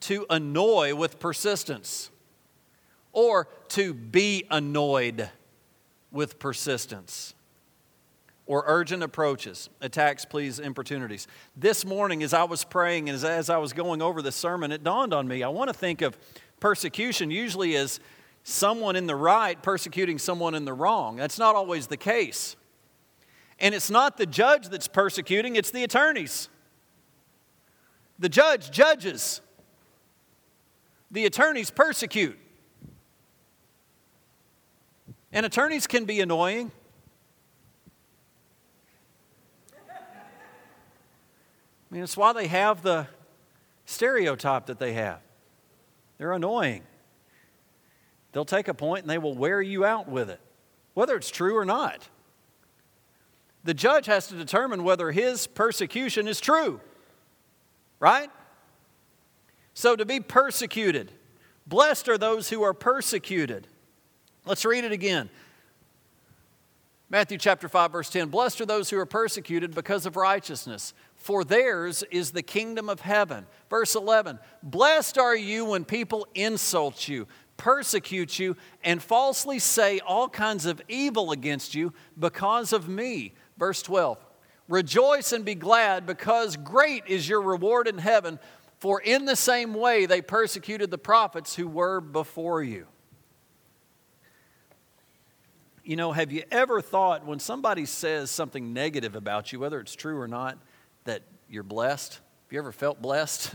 to 0.00 0.26
annoy 0.28 0.94
with 0.94 1.18
persistence 1.18 2.10
or 3.12 3.48
to 3.68 3.94
be 3.94 4.44
annoyed 4.50 5.30
with 6.12 6.38
persistence 6.38 7.34
or 8.46 8.64
urgent 8.66 9.02
approaches, 9.02 9.70
attacks, 9.80 10.26
pleas, 10.26 10.58
importunities. 10.58 11.26
This 11.56 11.86
morning, 11.86 12.22
as 12.22 12.34
I 12.34 12.44
was 12.44 12.64
praying 12.64 13.08
and 13.08 13.24
as, 13.24 13.48
I 13.48 13.56
was 13.56 13.72
going 13.72 14.02
over 14.02 14.20
the 14.20 14.32
sermon, 14.32 14.70
it 14.72 14.84
dawned 14.84 15.14
on 15.14 15.26
me. 15.26 15.42
I 15.42 15.48
want 15.48 15.68
to 15.68 15.74
think 15.74 16.02
of 16.02 16.18
persecution 16.60 17.30
usually 17.30 17.74
as 17.76 18.00
someone 18.42 18.96
in 18.96 19.06
the 19.06 19.16
right 19.16 19.60
persecuting 19.62 20.18
someone 20.18 20.54
in 20.54 20.66
the 20.66 20.74
wrong. 20.74 21.16
That's 21.16 21.38
not 21.38 21.54
always 21.56 21.86
the 21.86 21.96
case. 21.96 22.56
And 23.58 23.74
it's 23.74 23.90
not 23.90 24.18
the 24.18 24.26
judge 24.26 24.68
that's 24.68 24.88
persecuting, 24.88 25.56
it's 25.56 25.70
the 25.70 25.84
attorneys. 25.84 26.50
The 28.18 28.28
judge 28.28 28.70
judges, 28.70 29.40
the 31.10 31.26
attorneys 31.26 31.70
persecute. 31.70 32.38
And 35.32 35.44
attorneys 35.44 35.88
can 35.88 36.04
be 36.04 36.20
annoying. 36.20 36.70
I 39.80 41.86
mean, 41.90 42.02
it's 42.02 42.16
why 42.16 42.32
they 42.32 42.46
have 42.46 42.82
the 42.82 43.08
stereotype 43.84 44.66
that 44.66 44.78
they 44.78 44.94
have. 44.94 45.20
They're 46.18 46.32
annoying. 46.32 46.82
They'll 48.32 48.44
take 48.44 48.68
a 48.68 48.74
point 48.74 49.02
and 49.02 49.10
they 49.10 49.18
will 49.18 49.34
wear 49.34 49.62
you 49.62 49.84
out 49.84 50.08
with 50.08 50.30
it, 50.30 50.40
whether 50.94 51.16
it's 51.16 51.30
true 51.30 51.56
or 51.56 51.64
not. 51.64 52.08
The 53.62 53.74
judge 53.74 54.06
has 54.06 54.26
to 54.28 54.36
determine 54.36 54.84
whether 54.84 55.10
his 55.10 55.46
persecution 55.46 56.28
is 56.28 56.40
true, 56.40 56.80
right? 58.04 58.30
So 59.72 59.96
to 59.96 60.04
be 60.04 60.20
persecuted, 60.20 61.10
blessed 61.66 62.06
are 62.10 62.18
those 62.18 62.50
who 62.50 62.62
are 62.62 62.74
persecuted. 62.74 63.66
Let's 64.44 64.66
read 64.66 64.84
it 64.84 64.92
again. 64.92 65.30
Matthew 67.08 67.38
chapter 67.38 67.66
5 67.66 67.92
verse 67.92 68.10
10 68.10 68.28
Blessed 68.28 68.60
are 68.60 68.66
those 68.66 68.90
who 68.90 68.98
are 68.98 69.06
persecuted 69.06 69.74
because 69.74 70.04
of 70.04 70.16
righteousness 70.16 70.92
for 71.16 71.44
theirs 71.44 72.02
is 72.10 72.32
the 72.32 72.42
kingdom 72.42 72.90
of 72.90 73.00
heaven. 73.00 73.46
Verse 73.70 73.94
11 73.94 74.38
Blessed 74.62 75.16
are 75.16 75.36
you 75.36 75.64
when 75.64 75.86
people 75.86 76.26
insult 76.34 77.08
you, 77.08 77.26
persecute 77.56 78.38
you, 78.38 78.54
and 78.82 79.02
falsely 79.02 79.58
say 79.58 80.00
all 80.00 80.28
kinds 80.28 80.66
of 80.66 80.82
evil 80.88 81.32
against 81.32 81.74
you 81.74 81.94
because 82.18 82.74
of 82.74 82.86
me. 82.86 83.32
Verse 83.56 83.80
12 83.80 84.18
Rejoice 84.68 85.32
and 85.32 85.44
be 85.44 85.54
glad 85.54 86.06
because 86.06 86.56
great 86.56 87.04
is 87.06 87.28
your 87.28 87.42
reward 87.42 87.86
in 87.86 87.98
heaven 87.98 88.38
For 88.78 89.00
in 89.00 89.24
the 89.24 89.36
same 89.36 89.74
way 89.74 90.06
they 90.06 90.20
persecuted 90.20 90.90
the 90.90 90.98
prophets 90.98 91.54
who 91.54 91.68
were 91.68 92.00
before 92.00 92.62
you. 92.62 92.86
You 95.84 95.96
know, 95.96 96.12
have 96.12 96.32
you 96.32 96.44
ever 96.50 96.80
thought 96.80 97.26
when 97.26 97.38
somebody 97.38 97.84
says 97.84 98.30
something 98.30 98.72
negative 98.72 99.14
about 99.14 99.52
you, 99.52 99.60
whether 99.60 99.80
it's 99.80 99.94
true 99.94 100.18
or 100.18 100.26
not, 100.26 100.58
that 101.04 101.22
you're 101.50 101.62
blessed? 101.62 102.14
Have 102.14 102.52
you 102.52 102.58
ever 102.58 102.72
felt 102.72 103.02
blessed? 103.02 103.54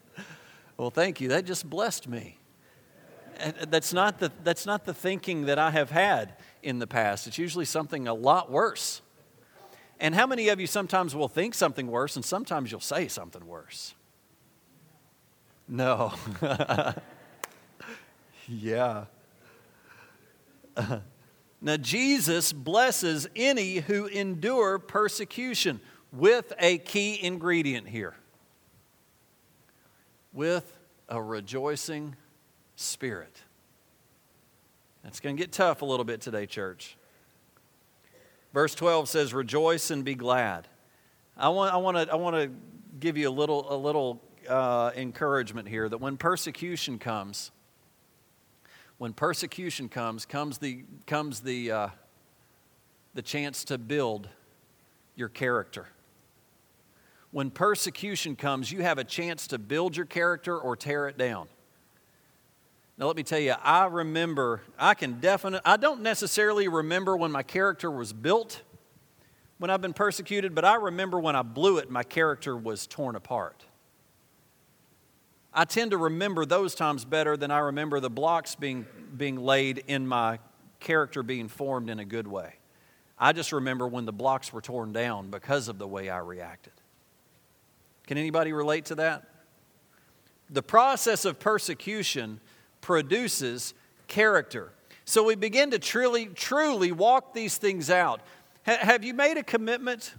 well, 0.78 0.90
thank 0.90 1.20
you. 1.20 1.28
That 1.28 1.44
just 1.44 1.68
blessed 1.68 2.08
me. 2.08 2.38
And 3.36 3.54
uh, 3.60 3.66
that's 3.68 3.92
not, 3.92 4.18
the, 4.18 4.32
that's 4.42 4.64
not 4.64 4.86
the 4.86 4.94
thinking 4.94 5.44
that 5.46 5.58
I 5.58 5.70
have 5.72 5.90
had 5.90 6.34
in 6.62 6.78
the 6.78 6.86
past. 6.86 7.26
It's 7.26 7.38
usually 7.38 7.66
something 7.66 8.08
a 8.08 8.14
lot 8.14 8.50
worse. 8.50 9.01
And 10.02 10.16
how 10.16 10.26
many 10.26 10.48
of 10.48 10.60
you 10.60 10.66
sometimes 10.66 11.14
will 11.14 11.28
think 11.28 11.54
something 11.54 11.86
worse 11.86 12.16
and 12.16 12.24
sometimes 12.24 12.72
you'll 12.72 12.80
say 12.80 13.06
something 13.06 13.46
worse? 13.46 13.94
No. 15.68 16.12
yeah. 18.48 19.04
Now, 21.64 21.76
Jesus 21.76 22.52
blesses 22.52 23.28
any 23.36 23.76
who 23.76 24.06
endure 24.06 24.80
persecution 24.80 25.80
with 26.12 26.52
a 26.58 26.78
key 26.78 27.22
ingredient 27.22 27.86
here 27.88 28.16
with 30.32 30.76
a 31.08 31.22
rejoicing 31.22 32.16
spirit. 32.74 33.42
It's 35.04 35.20
going 35.20 35.36
to 35.36 35.40
get 35.40 35.52
tough 35.52 35.82
a 35.82 35.84
little 35.84 36.04
bit 36.04 36.20
today, 36.20 36.46
church. 36.46 36.96
Verse 38.52 38.74
12 38.74 39.08
says, 39.08 39.32
Rejoice 39.32 39.90
and 39.90 40.04
be 40.04 40.14
glad. 40.14 40.68
I 41.36 41.48
want, 41.48 41.72
I 41.72 41.78
want, 41.78 41.96
to, 41.96 42.12
I 42.12 42.16
want 42.16 42.36
to 42.36 42.50
give 43.00 43.16
you 43.16 43.28
a 43.28 43.30
little, 43.30 43.72
a 43.72 43.76
little 43.76 44.20
uh, 44.48 44.90
encouragement 44.96 45.68
here 45.68 45.88
that 45.88 45.98
when 45.98 46.16
persecution 46.16 46.98
comes, 46.98 47.50
when 48.98 49.12
persecution 49.12 49.88
comes, 49.88 50.26
comes 50.26 50.58
the, 50.58 50.84
comes 51.06 51.40
the, 51.40 51.70
uh, 51.70 51.88
the 53.14 53.22
chance 53.22 53.64
to 53.64 53.78
build 53.78 54.28
your 55.16 55.28
character. 55.28 55.86
When 57.30 57.50
persecution 57.50 58.36
comes, 58.36 58.70
you 58.70 58.82
have 58.82 58.98
a 58.98 59.04
chance 59.04 59.46
to 59.48 59.58
build 59.58 59.96
your 59.96 60.06
character 60.06 60.58
or 60.58 60.76
tear 60.76 61.08
it 61.08 61.16
down. 61.16 61.48
Now, 62.98 63.06
let 63.06 63.16
me 63.16 63.22
tell 63.22 63.38
you, 63.38 63.54
I 63.62 63.86
remember, 63.86 64.62
I 64.78 64.94
can 64.94 65.18
definitely, 65.18 65.60
I 65.64 65.76
don't 65.76 66.02
necessarily 66.02 66.68
remember 66.68 67.16
when 67.16 67.32
my 67.32 67.42
character 67.42 67.90
was 67.90 68.12
built 68.12 68.62
when 69.58 69.70
I've 69.70 69.80
been 69.80 69.92
persecuted, 69.92 70.54
but 70.54 70.64
I 70.64 70.74
remember 70.74 71.20
when 71.20 71.36
I 71.36 71.42
blew 71.42 71.78
it, 71.78 71.88
my 71.90 72.02
character 72.02 72.56
was 72.56 72.86
torn 72.86 73.14
apart. 73.14 73.64
I 75.54 75.64
tend 75.64 75.92
to 75.92 75.96
remember 75.96 76.44
those 76.44 76.74
times 76.74 77.04
better 77.04 77.36
than 77.36 77.50
I 77.50 77.58
remember 77.58 78.00
the 78.00 78.10
blocks 78.10 78.54
being, 78.54 78.86
being 79.16 79.36
laid 79.36 79.84
in 79.86 80.06
my 80.06 80.40
character 80.80 81.22
being 81.22 81.48
formed 81.48 81.90
in 81.90 82.00
a 82.00 82.04
good 82.04 82.26
way. 82.26 82.54
I 83.18 83.32
just 83.32 83.52
remember 83.52 83.86
when 83.86 84.04
the 84.04 84.12
blocks 84.12 84.52
were 84.52 84.60
torn 84.60 84.92
down 84.92 85.30
because 85.30 85.68
of 85.68 85.78
the 85.78 85.86
way 85.86 86.10
I 86.10 86.18
reacted. 86.18 86.72
Can 88.06 88.18
anybody 88.18 88.52
relate 88.52 88.86
to 88.86 88.96
that? 88.96 89.28
The 90.50 90.62
process 90.62 91.24
of 91.24 91.38
persecution 91.38 92.40
produces 92.82 93.72
character. 94.08 94.72
So 95.06 95.24
we 95.24 95.34
begin 95.34 95.70
to 95.70 95.78
truly, 95.78 96.26
truly 96.26 96.92
walk 96.92 97.32
these 97.32 97.56
things 97.56 97.88
out. 97.88 98.20
Have 98.64 99.02
you 99.02 99.14
made 99.14 99.38
a 99.38 99.42
commitment 99.42 100.14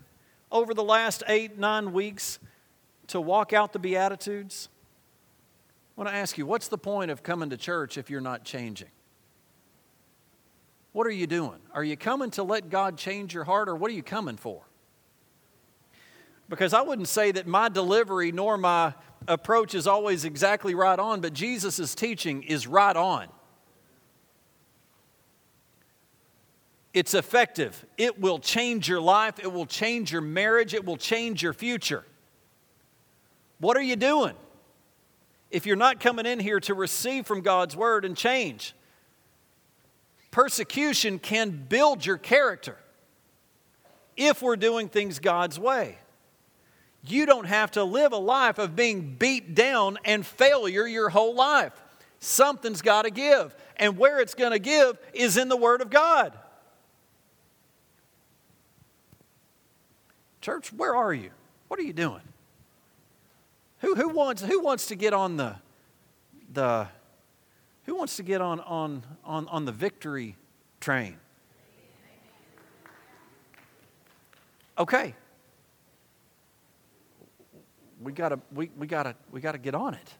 over 0.51 0.73
the 0.73 0.83
last 0.83 1.21
eight, 1.27 1.59
nine 1.59 1.93
weeks 1.93 2.39
to 3.07 3.21
walk 3.21 3.53
out 3.53 3.71
the 3.71 3.79
Beatitudes? 3.79 4.69
I 5.95 6.01
want 6.01 6.09
to 6.09 6.15
ask 6.15 6.37
you, 6.37 6.45
what's 6.47 6.67
the 6.67 6.77
point 6.77 7.11
of 7.11 7.21
coming 7.21 7.51
to 7.51 7.57
church 7.57 7.97
if 7.97 8.09
you're 8.09 8.19
not 8.19 8.43
changing? 8.43 8.89
What 10.91 11.07
are 11.07 11.11
you 11.11 11.27
doing? 11.27 11.59
Are 11.73 11.83
you 11.83 11.95
coming 11.95 12.31
to 12.31 12.43
let 12.43 12.69
God 12.69 12.97
change 12.97 13.33
your 13.33 13.43
heart, 13.43 13.69
or 13.69 13.75
what 13.75 13.89
are 13.91 13.93
you 13.93 14.03
coming 14.03 14.37
for? 14.37 14.61
Because 16.49 16.73
I 16.73 16.81
wouldn't 16.81 17.07
say 17.07 17.31
that 17.31 17.47
my 17.47 17.69
delivery 17.69 18.31
nor 18.31 18.57
my 18.57 18.93
approach 19.27 19.75
is 19.75 19.87
always 19.87 20.25
exactly 20.25 20.75
right 20.75 20.99
on, 20.99 21.21
but 21.21 21.33
Jesus' 21.33 21.95
teaching 21.95 22.43
is 22.43 22.67
right 22.67 22.95
on. 22.95 23.27
It's 26.93 27.13
effective. 27.13 27.85
It 27.97 28.19
will 28.19 28.37
change 28.39 28.87
your 28.87 29.01
life. 29.01 29.39
It 29.39 29.51
will 29.51 29.65
change 29.65 30.11
your 30.11 30.21
marriage. 30.21 30.73
It 30.73 30.85
will 30.85 30.97
change 30.97 31.41
your 31.41 31.53
future. 31.53 32.05
What 33.59 33.77
are 33.77 33.81
you 33.81 33.95
doing? 33.95 34.35
if 35.53 35.67
you're 35.67 35.75
not 35.75 35.99
coming 35.99 36.25
in 36.25 36.39
here 36.39 36.59
to 36.59 36.73
receive 36.73 37.27
from 37.27 37.41
God's 37.41 37.77
word 37.77 38.05
and 38.05 38.17
change. 38.17 38.73
Persecution 40.31 41.19
can 41.19 41.51
build 41.51 42.03
your 42.03 42.17
character 42.17 42.75
if 44.17 44.41
we're 44.41 44.55
doing 44.55 44.89
things 44.89 45.19
God's 45.19 45.59
way. 45.59 45.99
You 47.05 47.25
don't 47.25 47.45
have 47.45 47.71
to 47.71 47.83
live 47.83 48.13
a 48.13 48.17
life 48.17 48.57
of 48.57 48.75
being 48.75 49.15
beat 49.15 49.55
down 49.55 49.97
and 50.05 50.25
failure 50.25 50.87
your 50.87 51.09
whole 51.09 51.35
life. 51.35 51.73
Something's 52.19 52.81
got 52.81 53.01
to 53.01 53.11
give. 53.11 53.53
And 53.75 53.97
where 53.97 54.21
it's 54.21 54.33
going 54.33 54.53
to 54.53 54.59
give 54.59 54.97
is 55.13 55.35
in 55.35 55.49
the 55.49 55.57
Word 55.57 55.81
of 55.81 55.89
God. 55.89 56.31
Church, 60.39 60.71
where 60.71 60.95
are 60.95 61.13
you? 61.13 61.31
What 61.67 61.79
are 61.79 61.83
you 61.83 61.93
doing? 61.93 62.21
Who, 63.79 63.95
who, 63.95 64.09
wants, 64.09 64.41
who 64.41 64.61
wants 64.61 64.87
to 64.87 64.95
get 64.95 65.13
on 65.13 65.35
the, 65.35 65.57
the 66.53 66.87
who 67.85 67.95
wants 67.95 68.15
to 68.15 68.23
get 68.23 68.39
on, 68.39 68.61
on, 68.61 69.03
on, 69.25 69.47
on 69.49 69.65
the 69.65 69.73
victory 69.73 70.37
train? 70.79 71.17
Okay. 74.77 75.15
We 78.03 78.11
gotta, 78.11 78.39
we, 78.53 78.69
we 78.77 78.87
gotta, 78.87 79.15
we 79.31 79.41
gotta 79.41 79.57
get 79.57 79.75
on 79.75 79.93
it. 79.93 80.13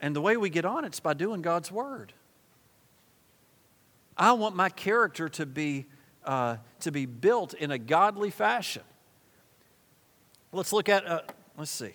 And 0.00 0.14
the 0.14 0.20
way 0.20 0.36
we 0.36 0.50
get 0.50 0.64
on 0.64 0.84
it 0.84 0.94
is 0.94 1.00
by 1.00 1.14
doing 1.14 1.42
God's 1.42 1.72
word. 1.72 2.12
I 4.16 4.32
want 4.32 4.56
my 4.56 4.68
character 4.68 5.28
to 5.30 5.46
be, 5.46 5.86
uh, 6.24 6.56
to 6.80 6.90
be 6.90 7.06
built 7.06 7.54
in 7.54 7.70
a 7.70 7.78
godly 7.78 8.30
fashion. 8.30 8.82
Let's 10.52 10.72
look 10.72 10.88
at, 10.88 11.06
uh, 11.06 11.22
let's 11.58 11.70
see. 11.70 11.92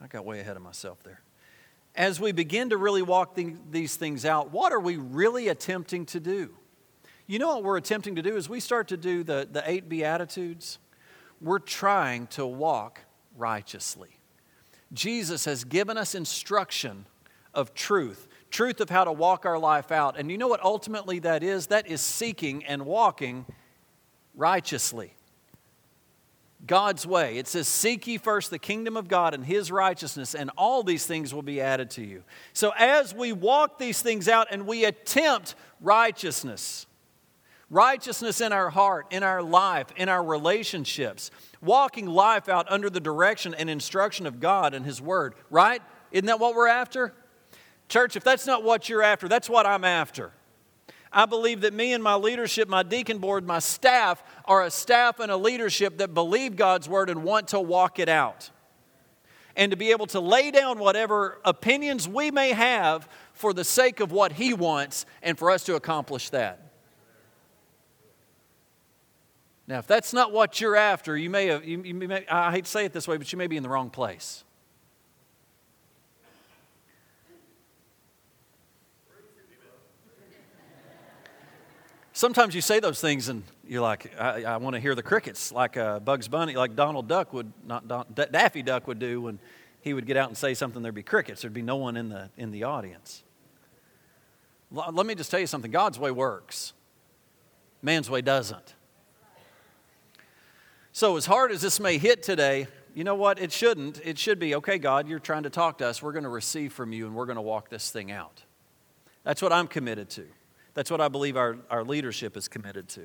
I 0.00 0.06
got 0.06 0.24
way 0.24 0.40
ahead 0.40 0.56
of 0.56 0.62
myself 0.62 1.02
there. 1.02 1.20
As 1.94 2.20
we 2.20 2.32
begin 2.32 2.70
to 2.70 2.76
really 2.76 3.02
walk 3.02 3.36
these 3.70 3.96
things 3.96 4.24
out, 4.24 4.52
what 4.52 4.72
are 4.72 4.80
we 4.80 4.96
really 4.96 5.48
attempting 5.48 6.06
to 6.06 6.20
do? 6.20 6.54
You 7.26 7.38
know 7.38 7.48
what 7.48 7.64
we're 7.64 7.76
attempting 7.76 8.14
to 8.16 8.22
do 8.22 8.36
is 8.36 8.48
we 8.48 8.60
start 8.60 8.88
to 8.88 8.96
do 8.96 9.24
the, 9.24 9.48
the 9.50 9.62
eight 9.68 9.88
Beatitudes. 9.88 10.78
We're 11.40 11.58
trying 11.58 12.26
to 12.28 12.46
walk 12.46 13.00
righteously. 13.36 14.18
Jesus 14.92 15.44
has 15.44 15.64
given 15.64 15.96
us 15.96 16.14
instruction 16.14 17.06
of 17.54 17.74
truth, 17.74 18.26
truth 18.50 18.80
of 18.80 18.90
how 18.90 19.04
to 19.04 19.12
walk 19.12 19.46
our 19.46 19.58
life 19.58 19.92
out. 19.92 20.18
And 20.18 20.30
you 20.30 20.38
know 20.38 20.48
what 20.48 20.62
ultimately 20.62 21.18
that 21.20 21.42
is? 21.42 21.68
That 21.68 21.86
is 21.86 22.00
seeking 22.00 22.64
and 22.64 22.86
walking 22.86 23.46
righteously. 24.34 25.14
God's 26.66 27.06
way. 27.06 27.38
It 27.38 27.46
says, 27.46 27.68
Seek 27.68 28.06
ye 28.06 28.18
first 28.18 28.50
the 28.50 28.58
kingdom 28.58 28.96
of 28.96 29.06
God 29.06 29.32
and 29.32 29.44
his 29.44 29.70
righteousness, 29.70 30.34
and 30.34 30.50
all 30.56 30.82
these 30.82 31.06
things 31.06 31.32
will 31.32 31.42
be 31.42 31.60
added 31.60 31.90
to 31.90 32.04
you. 32.04 32.24
So, 32.52 32.72
as 32.76 33.14
we 33.14 33.32
walk 33.32 33.78
these 33.78 34.02
things 34.02 34.28
out 34.28 34.48
and 34.50 34.66
we 34.66 34.84
attempt 34.84 35.54
righteousness, 35.80 36.86
righteousness 37.70 38.40
in 38.40 38.52
our 38.52 38.70
heart, 38.70 39.06
in 39.10 39.22
our 39.22 39.42
life, 39.42 39.88
in 39.96 40.08
our 40.08 40.24
relationships, 40.24 41.30
walking 41.60 42.06
life 42.06 42.48
out 42.48 42.70
under 42.70 42.88
the 42.88 43.00
direction 43.00 43.54
and 43.54 43.68
instruction 43.68 44.26
of 44.26 44.40
God 44.40 44.74
and 44.74 44.84
his 44.84 45.00
word, 45.00 45.34
right? 45.50 45.82
Isn't 46.10 46.26
that 46.26 46.40
what 46.40 46.54
we're 46.54 46.68
after? 46.68 47.12
Church, 47.88 48.16
if 48.16 48.24
that's 48.24 48.46
not 48.46 48.64
what 48.64 48.88
you're 48.88 49.02
after, 49.02 49.28
that's 49.28 49.48
what 49.48 49.66
I'm 49.66 49.84
after. 49.84 50.32
I 51.10 51.26
believe 51.26 51.62
that 51.62 51.72
me 51.72 51.94
and 51.94 52.02
my 52.02 52.14
leadership, 52.14 52.68
my 52.68 52.82
deacon 52.82 53.18
board, 53.18 53.46
my 53.46 53.60
staff 53.60 54.22
are 54.44 54.62
a 54.62 54.70
staff 54.70 55.20
and 55.20 55.30
a 55.32 55.36
leadership 55.36 55.98
that 55.98 56.12
believe 56.12 56.56
God's 56.56 56.88
word 56.88 57.08
and 57.08 57.24
want 57.24 57.48
to 57.48 57.60
walk 57.60 57.98
it 57.98 58.08
out. 58.08 58.50
And 59.56 59.70
to 59.70 59.76
be 59.76 59.90
able 59.90 60.06
to 60.08 60.20
lay 60.20 60.50
down 60.50 60.78
whatever 60.78 61.40
opinions 61.44 62.06
we 62.06 62.30
may 62.30 62.52
have 62.52 63.08
for 63.32 63.52
the 63.52 63.64
sake 63.64 64.00
of 64.00 64.12
what 64.12 64.32
He 64.32 64.52
wants 64.52 65.06
and 65.22 65.38
for 65.38 65.50
us 65.50 65.64
to 65.64 65.74
accomplish 65.74 66.30
that. 66.30 66.67
Now, 69.68 69.78
if 69.78 69.86
that's 69.86 70.14
not 70.14 70.32
what 70.32 70.62
you're 70.62 70.76
after, 70.76 71.14
you 71.14 71.28
may 71.28 71.48
have, 71.48 71.62
you, 71.62 71.82
you 71.82 71.92
may, 71.92 72.26
I 72.26 72.50
hate 72.50 72.64
to 72.64 72.70
say 72.70 72.86
it 72.86 72.94
this 72.94 73.06
way, 73.06 73.18
but 73.18 73.30
you 73.30 73.36
may 73.36 73.46
be 73.46 73.58
in 73.58 73.62
the 73.62 73.68
wrong 73.68 73.90
place. 73.90 74.42
Sometimes 82.14 82.54
you 82.54 82.62
say 82.62 82.80
those 82.80 82.98
things 83.00 83.28
and 83.28 83.44
you're 83.68 83.82
like, 83.82 84.18
I, 84.18 84.42
I 84.44 84.56
want 84.56 84.74
to 84.74 84.80
hear 84.80 84.94
the 84.94 85.02
crickets, 85.02 85.52
like 85.52 85.76
uh, 85.76 86.00
Bugs 86.00 86.28
Bunny, 86.28 86.56
like 86.56 86.74
Donald 86.74 87.06
Duck 87.06 87.34
would, 87.34 87.52
not 87.64 87.86
Don, 87.86 88.06
Daffy 88.14 88.62
Duck 88.62 88.88
would 88.88 88.98
do 88.98 89.20
when 89.20 89.38
he 89.82 89.92
would 89.92 90.06
get 90.06 90.16
out 90.16 90.28
and 90.28 90.36
say 90.36 90.54
something. 90.54 90.82
There'd 90.82 90.94
be 90.94 91.02
crickets. 91.02 91.42
There'd 91.42 91.52
be 91.52 91.62
no 91.62 91.76
one 91.76 91.96
in 91.96 92.08
the 92.08 92.30
in 92.36 92.50
the 92.50 92.64
audience. 92.64 93.22
L- 94.74 94.90
let 94.92 95.06
me 95.06 95.14
just 95.14 95.30
tell 95.30 95.38
you 95.38 95.46
something. 95.46 95.70
God's 95.70 95.98
way 95.98 96.10
works. 96.10 96.72
Man's 97.82 98.10
way 98.10 98.20
doesn't. 98.20 98.74
So 100.98 101.16
as 101.16 101.26
hard 101.26 101.52
as 101.52 101.60
this 101.60 101.78
may 101.78 101.96
hit 101.96 102.24
today, 102.24 102.66
you 102.92 103.04
know 103.04 103.14
what? 103.14 103.38
It 103.38 103.52
shouldn't. 103.52 104.00
It 104.04 104.18
should 104.18 104.40
be, 104.40 104.56
okay, 104.56 104.78
God, 104.78 105.06
you're 105.06 105.20
trying 105.20 105.44
to 105.44 105.48
talk 105.48 105.78
to 105.78 105.86
us. 105.86 106.02
We're 106.02 106.10
going 106.10 106.24
to 106.24 106.28
receive 106.28 106.72
from 106.72 106.92
you 106.92 107.06
and 107.06 107.14
we're 107.14 107.26
going 107.26 107.36
to 107.36 107.40
walk 107.40 107.68
this 107.68 107.92
thing 107.92 108.10
out. 108.10 108.42
That's 109.22 109.40
what 109.40 109.52
I'm 109.52 109.68
committed 109.68 110.10
to. 110.10 110.26
That's 110.74 110.90
what 110.90 111.00
I 111.00 111.06
believe 111.06 111.36
our, 111.36 111.56
our 111.70 111.84
leadership 111.84 112.36
is 112.36 112.48
committed 112.48 112.88
to. 112.88 113.02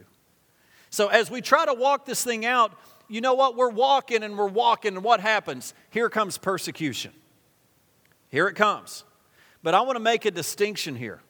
So 0.90 1.10
as 1.10 1.30
we 1.30 1.40
try 1.40 1.68
to 1.68 1.76
walk 1.76 2.08
this 2.08 2.24
thing 2.24 2.48
out, 2.48 2.72
you 3.10 3.22
know 3.22 3.36
what? 3.36 3.56
We're 3.56 3.70
walking 3.70 4.24
and 4.24 4.40
we're 4.40 4.48
walking, 4.48 4.96
and 4.96 5.04
what 5.04 5.20
happens? 5.20 5.76
Here 5.92 6.10
comes 6.10 6.40
persecution. 6.40 7.12
Here 8.30 8.48
it 8.48 8.56
comes. 8.56 9.04
But 9.62 9.76
I 9.76 9.82
want 9.82 9.98
to 9.98 10.04
make 10.04 10.26
a 10.26 10.32
distinction 10.32 10.96
here. 10.96 11.22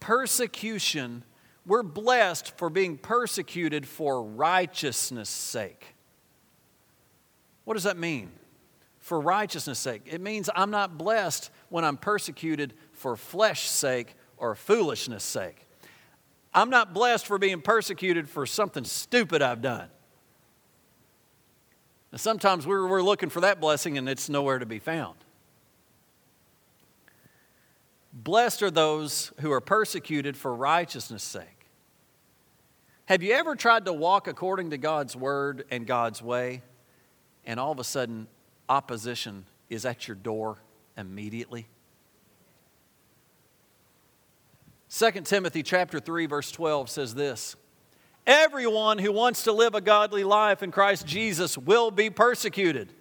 Persecution, 0.00 1.24
we're 1.64 1.82
blessed 1.82 2.56
for 2.58 2.70
being 2.70 2.98
persecuted 2.98 3.86
for 3.86 4.22
righteousness' 4.22 5.28
sake. 5.28 5.94
What 7.64 7.74
does 7.74 7.84
that 7.84 7.96
mean? 7.96 8.30
For 8.98 9.20
righteousness' 9.20 9.78
sake. 9.78 10.02
It 10.06 10.20
means 10.20 10.50
I'm 10.54 10.70
not 10.70 10.98
blessed 10.98 11.50
when 11.68 11.84
I'm 11.84 11.96
persecuted 11.96 12.74
for 12.92 13.16
flesh's 13.16 13.70
sake 13.70 14.14
or 14.36 14.54
foolishness 14.54 15.22
sake. 15.22 15.66
I'm 16.54 16.68
not 16.68 16.92
blessed 16.92 17.26
for 17.26 17.38
being 17.38 17.62
persecuted 17.62 18.28
for 18.28 18.44
something 18.44 18.84
stupid 18.84 19.40
I've 19.40 19.62
done. 19.62 19.88
And 22.10 22.20
sometimes 22.20 22.66
we're, 22.66 22.86
we're 22.86 23.02
looking 23.02 23.30
for 23.30 23.40
that 23.40 23.60
blessing 23.60 23.96
and 23.96 24.08
it's 24.08 24.28
nowhere 24.28 24.58
to 24.58 24.66
be 24.66 24.78
found. 24.78 25.16
Blessed 28.12 28.62
are 28.62 28.70
those 28.70 29.32
who 29.40 29.50
are 29.52 29.60
persecuted 29.60 30.36
for 30.36 30.54
righteousness' 30.54 31.22
sake. 31.22 31.66
Have 33.06 33.22
you 33.22 33.32
ever 33.32 33.56
tried 33.56 33.86
to 33.86 33.92
walk 33.92 34.28
according 34.28 34.70
to 34.70 34.78
God's 34.78 35.16
word 35.16 35.64
and 35.70 35.86
God's 35.86 36.22
way, 36.22 36.62
and 37.44 37.58
all 37.58 37.72
of 37.72 37.78
a 37.78 37.84
sudden 37.84 38.28
opposition 38.68 39.46
is 39.70 39.84
at 39.86 40.06
your 40.06 40.14
door 40.14 40.58
immediately? 40.96 41.66
2 44.90 45.10
Timothy 45.22 45.62
chapter 45.62 45.98
3 45.98 46.26
verse 46.26 46.52
12 46.52 46.90
says 46.90 47.14
this. 47.14 47.56
Everyone 48.26 48.98
who 48.98 49.10
wants 49.10 49.44
to 49.44 49.52
live 49.52 49.74
a 49.74 49.80
godly 49.80 50.22
life 50.22 50.62
in 50.62 50.70
Christ 50.70 51.06
Jesus 51.06 51.56
will 51.56 51.90
be 51.90 52.10
persecuted. 52.10 52.92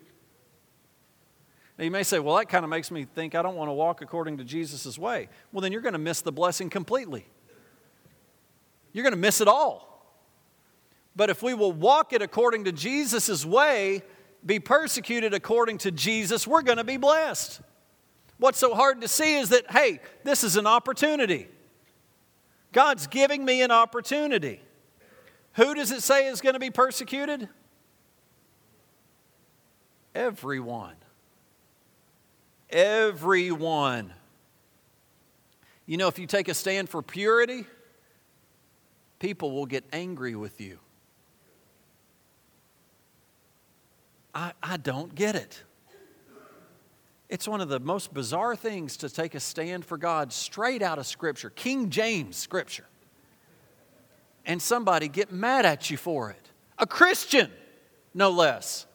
Now 1.77 1.85
you 1.85 1.91
may 1.91 2.03
say, 2.03 2.19
well, 2.19 2.35
that 2.35 2.49
kind 2.49 2.63
of 2.63 2.69
makes 2.69 2.91
me 2.91 3.05
think 3.05 3.33
I 3.33 3.41
don't 3.41 3.55
want 3.55 3.69
to 3.69 3.73
walk 3.73 4.01
according 4.01 4.37
to 4.37 4.43
Jesus' 4.43 4.97
way. 4.97 5.29
Well, 5.51 5.61
then 5.61 5.71
you're 5.71 5.81
going 5.81 5.93
to 5.93 5.99
miss 5.99 6.21
the 6.21 6.31
blessing 6.31 6.69
completely. 6.69 7.25
You're 8.93 9.03
going 9.03 9.13
to 9.13 9.19
miss 9.19 9.41
it 9.41 9.47
all. 9.47 9.87
But 11.15 11.29
if 11.29 11.41
we 11.41 11.53
will 11.53 11.71
walk 11.71 12.13
it 12.13 12.21
according 12.21 12.65
to 12.65 12.71
Jesus' 12.71 13.45
way, 13.45 14.03
be 14.45 14.59
persecuted 14.59 15.33
according 15.33 15.79
to 15.79 15.91
Jesus, 15.91 16.47
we're 16.47 16.61
going 16.61 16.77
to 16.77 16.83
be 16.83 16.97
blessed. 16.97 17.61
What's 18.37 18.57
so 18.57 18.73
hard 18.73 19.01
to 19.01 19.07
see 19.07 19.35
is 19.35 19.49
that, 19.49 19.69
hey, 19.71 19.99
this 20.23 20.43
is 20.43 20.57
an 20.57 20.65
opportunity. 20.65 21.47
God's 22.71 23.07
giving 23.07 23.45
me 23.45 23.61
an 23.61 23.71
opportunity. 23.71 24.61
Who 25.53 25.75
does 25.75 25.91
it 25.91 26.01
say 26.01 26.27
is 26.27 26.41
going 26.41 26.53
to 26.53 26.59
be 26.59 26.71
persecuted? 26.71 27.49
Everyone. 30.15 30.95
Everyone. 32.71 34.13
You 35.85 35.97
know, 35.97 36.07
if 36.07 36.17
you 36.17 36.27
take 36.27 36.47
a 36.47 36.53
stand 36.53 36.89
for 36.89 37.01
purity, 37.01 37.65
people 39.19 39.51
will 39.51 39.65
get 39.65 39.83
angry 39.91 40.35
with 40.35 40.61
you. 40.61 40.79
I, 44.33 44.53
I 44.63 44.77
don't 44.77 45.13
get 45.13 45.35
it. 45.35 45.61
It's 47.29 47.47
one 47.47 47.61
of 47.61 47.69
the 47.69 47.79
most 47.79 48.13
bizarre 48.13 48.55
things 48.55 48.97
to 48.97 49.09
take 49.09 49.35
a 49.35 49.39
stand 49.39 49.85
for 49.85 49.97
God 49.97 50.33
straight 50.33 50.81
out 50.81 50.99
of 50.99 51.07
Scripture, 51.07 51.49
King 51.49 51.89
James 51.89 52.35
Scripture, 52.35 52.85
and 54.45 54.61
somebody 54.61 55.07
get 55.07 55.31
mad 55.31 55.65
at 55.65 55.89
you 55.89 55.95
for 55.95 56.29
it. 56.29 56.49
A 56.77 56.85
Christian, 56.85 57.49
no 58.13 58.31
less. 58.31 58.85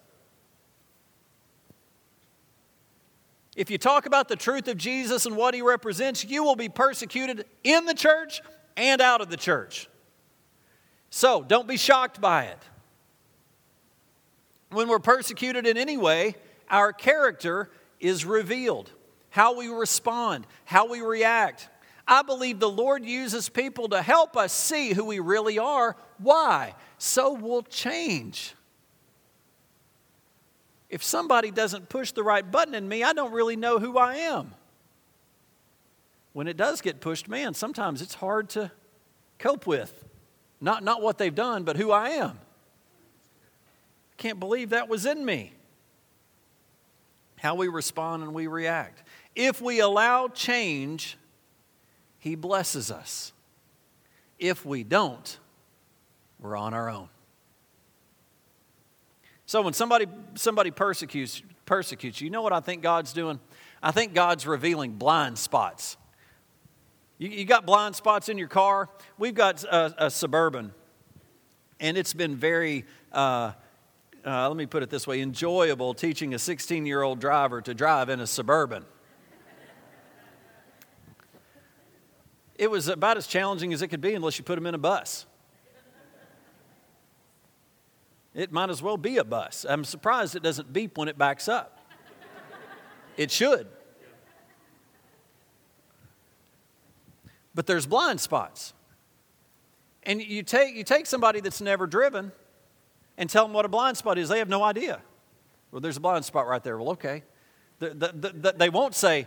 If 3.56 3.70
you 3.70 3.78
talk 3.78 4.04
about 4.04 4.28
the 4.28 4.36
truth 4.36 4.68
of 4.68 4.76
Jesus 4.76 5.24
and 5.24 5.34
what 5.34 5.54
he 5.54 5.62
represents, 5.62 6.24
you 6.24 6.44
will 6.44 6.56
be 6.56 6.68
persecuted 6.68 7.46
in 7.64 7.86
the 7.86 7.94
church 7.94 8.42
and 8.76 9.00
out 9.00 9.22
of 9.22 9.30
the 9.30 9.36
church. 9.38 9.88
So 11.08 11.42
don't 11.42 11.66
be 11.66 11.78
shocked 11.78 12.20
by 12.20 12.44
it. 12.44 12.58
When 14.68 14.88
we're 14.88 14.98
persecuted 14.98 15.66
in 15.66 15.78
any 15.78 15.96
way, 15.96 16.34
our 16.68 16.92
character 16.92 17.70
is 17.98 18.26
revealed, 18.26 18.90
how 19.30 19.56
we 19.56 19.68
respond, 19.68 20.46
how 20.66 20.86
we 20.88 21.00
react. 21.00 21.70
I 22.06 22.22
believe 22.22 22.60
the 22.60 22.68
Lord 22.68 23.04
uses 23.06 23.48
people 23.48 23.88
to 23.88 24.02
help 24.02 24.36
us 24.36 24.52
see 24.52 24.92
who 24.92 25.04
we 25.06 25.18
really 25.18 25.58
are. 25.58 25.96
Why? 26.18 26.74
So 26.98 27.32
we'll 27.32 27.62
change. 27.62 28.55
If 30.88 31.02
somebody 31.02 31.50
doesn't 31.50 31.88
push 31.88 32.12
the 32.12 32.22
right 32.22 32.48
button 32.48 32.74
in 32.74 32.88
me, 32.88 33.02
I 33.02 33.12
don't 33.12 33.32
really 33.32 33.56
know 33.56 33.78
who 33.78 33.98
I 33.98 34.16
am. 34.16 34.54
When 36.32 36.48
it 36.48 36.56
does 36.56 36.80
get 36.80 37.00
pushed, 37.00 37.28
man, 37.28 37.54
sometimes 37.54 38.02
it's 38.02 38.14
hard 38.14 38.50
to 38.50 38.70
cope 39.38 39.66
with. 39.66 40.04
Not, 40.60 40.84
not 40.84 41.02
what 41.02 41.18
they've 41.18 41.34
done, 41.34 41.64
but 41.64 41.76
who 41.76 41.90
I 41.90 42.10
am. 42.10 42.38
I 44.12 44.16
can't 44.16 44.38
believe 44.38 44.70
that 44.70 44.88
was 44.88 45.06
in 45.06 45.24
me 45.24 45.52
how 47.36 47.54
we 47.54 47.68
respond 47.68 48.22
and 48.22 48.32
we 48.34 48.46
react. 48.46 49.02
If 49.34 49.60
we 49.60 49.80
allow 49.80 50.28
change, 50.28 51.16
He 52.18 52.34
blesses 52.34 52.90
us. 52.90 53.32
If 54.38 54.64
we 54.64 54.84
don't, 54.84 55.38
we're 56.38 56.56
on 56.56 56.74
our 56.74 56.88
own. 56.88 57.08
So 59.46 59.62
when 59.62 59.72
somebody, 59.72 60.06
somebody 60.34 60.70
persecutes, 60.70 61.42
persecutes 61.64 62.20
you, 62.20 62.26
you 62.26 62.30
know 62.30 62.42
what 62.42 62.52
I 62.52 62.60
think 62.60 62.82
God's 62.82 63.12
doing? 63.12 63.40
I 63.82 63.92
think 63.92 64.12
God's 64.12 64.46
revealing 64.46 64.92
blind 64.92 65.38
spots. 65.38 65.96
You, 67.18 67.28
you 67.28 67.44
got 67.44 67.64
blind 67.64 67.96
spots 67.96 68.28
in 68.28 68.38
your 68.38 68.48
car? 68.48 68.88
We've 69.16 69.34
got 69.34 69.64
a, 69.64 70.06
a 70.06 70.10
Suburban, 70.10 70.72
and 71.80 71.96
it's 71.96 72.12
been 72.12 72.36
very 72.36 72.84
uh, 73.12 73.52
uh, 74.26 74.48
let 74.48 74.56
me 74.56 74.66
put 74.66 74.82
it 74.82 74.90
this 74.90 75.06
way 75.06 75.20
enjoyable 75.20 75.94
teaching 75.94 76.34
a 76.34 76.38
16 76.38 76.84
year 76.84 77.02
old 77.02 77.20
driver 77.20 77.62
to 77.62 77.72
drive 77.72 78.08
in 78.08 78.18
a 78.18 78.26
suburban. 78.26 78.84
it 82.56 82.68
was 82.68 82.88
about 82.88 83.16
as 83.16 83.28
challenging 83.28 83.72
as 83.72 83.82
it 83.82 83.88
could 83.88 84.00
be 84.00 84.14
unless 84.14 84.36
you 84.36 84.44
put 84.44 84.58
him 84.58 84.66
in 84.66 84.74
a 84.74 84.78
bus. 84.78 85.26
It 88.36 88.52
might 88.52 88.68
as 88.68 88.82
well 88.82 88.98
be 88.98 89.16
a 89.16 89.24
bus. 89.24 89.64
I'm 89.66 89.82
surprised 89.82 90.36
it 90.36 90.42
doesn't 90.42 90.70
beep 90.70 90.98
when 90.98 91.08
it 91.08 91.16
backs 91.16 91.48
up. 91.48 91.78
It 93.16 93.30
should. 93.30 93.66
But 97.54 97.66
there's 97.66 97.86
blind 97.86 98.20
spots. 98.20 98.74
And 100.02 100.20
you 100.20 100.42
take, 100.42 100.76
you 100.76 100.84
take 100.84 101.06
somebody 101.06 101.40
that's 101.40 101.62
never 101.62 101.86
driven 101.86 102.30
and 103.16 103.30
tell 103.30 103.46
them 103.46 103.54
what 103.54 103.64
a 103.64 103.68
blind 103.68 103.96
spot 103.96 104.18
is. 104.18 104.28
They 104.28 104.38
have 104.38 104.50
no 104.50 104.62
idea. 104.62 105.00
Well, 105.70 105.80
there's 105.80 105.96
a 105.96 106.00
blind 106.00 106.26
spot 106.26 106.46
right 106.46 106.62
there. 106.62 106.76
Well, 106.76 106.90
okay. 106.90 107.22
The, 107.78 107.88
the, 107.88 108.32
the, 108.34 108.52
they 108.52 108.68
won't 108.68 108.94
say, 108.94 109.26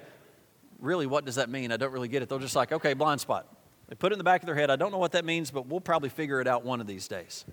really, 0.80 1.08
what 1.08 1.26
does 1.26 1.36
that 1.36 1.50
mean? 1.50 1.72
I 1.72 1.78
don't 1.78 1.91
really 1.91 2.08
get 2.10 2.22
it. 2.22 2.30
They'll 2.30 2.38
just 2.38 2.56
like, 2.56 2.72
okay, 2.72 2.93
blind 2.93 3.22
spot. 3.22 3.48
They 3.88 3.95
put 3.95 4.12
it 4.12 4.13
in 4.13 4.19
the 4.19 4.24
back 4.24 4.43
of 4.43 4.45
their 4.45 4.56
head. 4.56 4.69
I 4.69 4.76
don't 4.76 4.91
know 4.91 5.00
what 5.00 5.13
that 5.13 5.26
means, 5.26 5.50
but 5.50 5.65
we'll 5.65 5.82
probably 5.82 6.10
figure 6.10 6.39
it 6.41 6.48
out 6.48 6.63
one 6.63 6.80
of 6.80 6.86
these 6.86 7.08
days. 7.08 7.43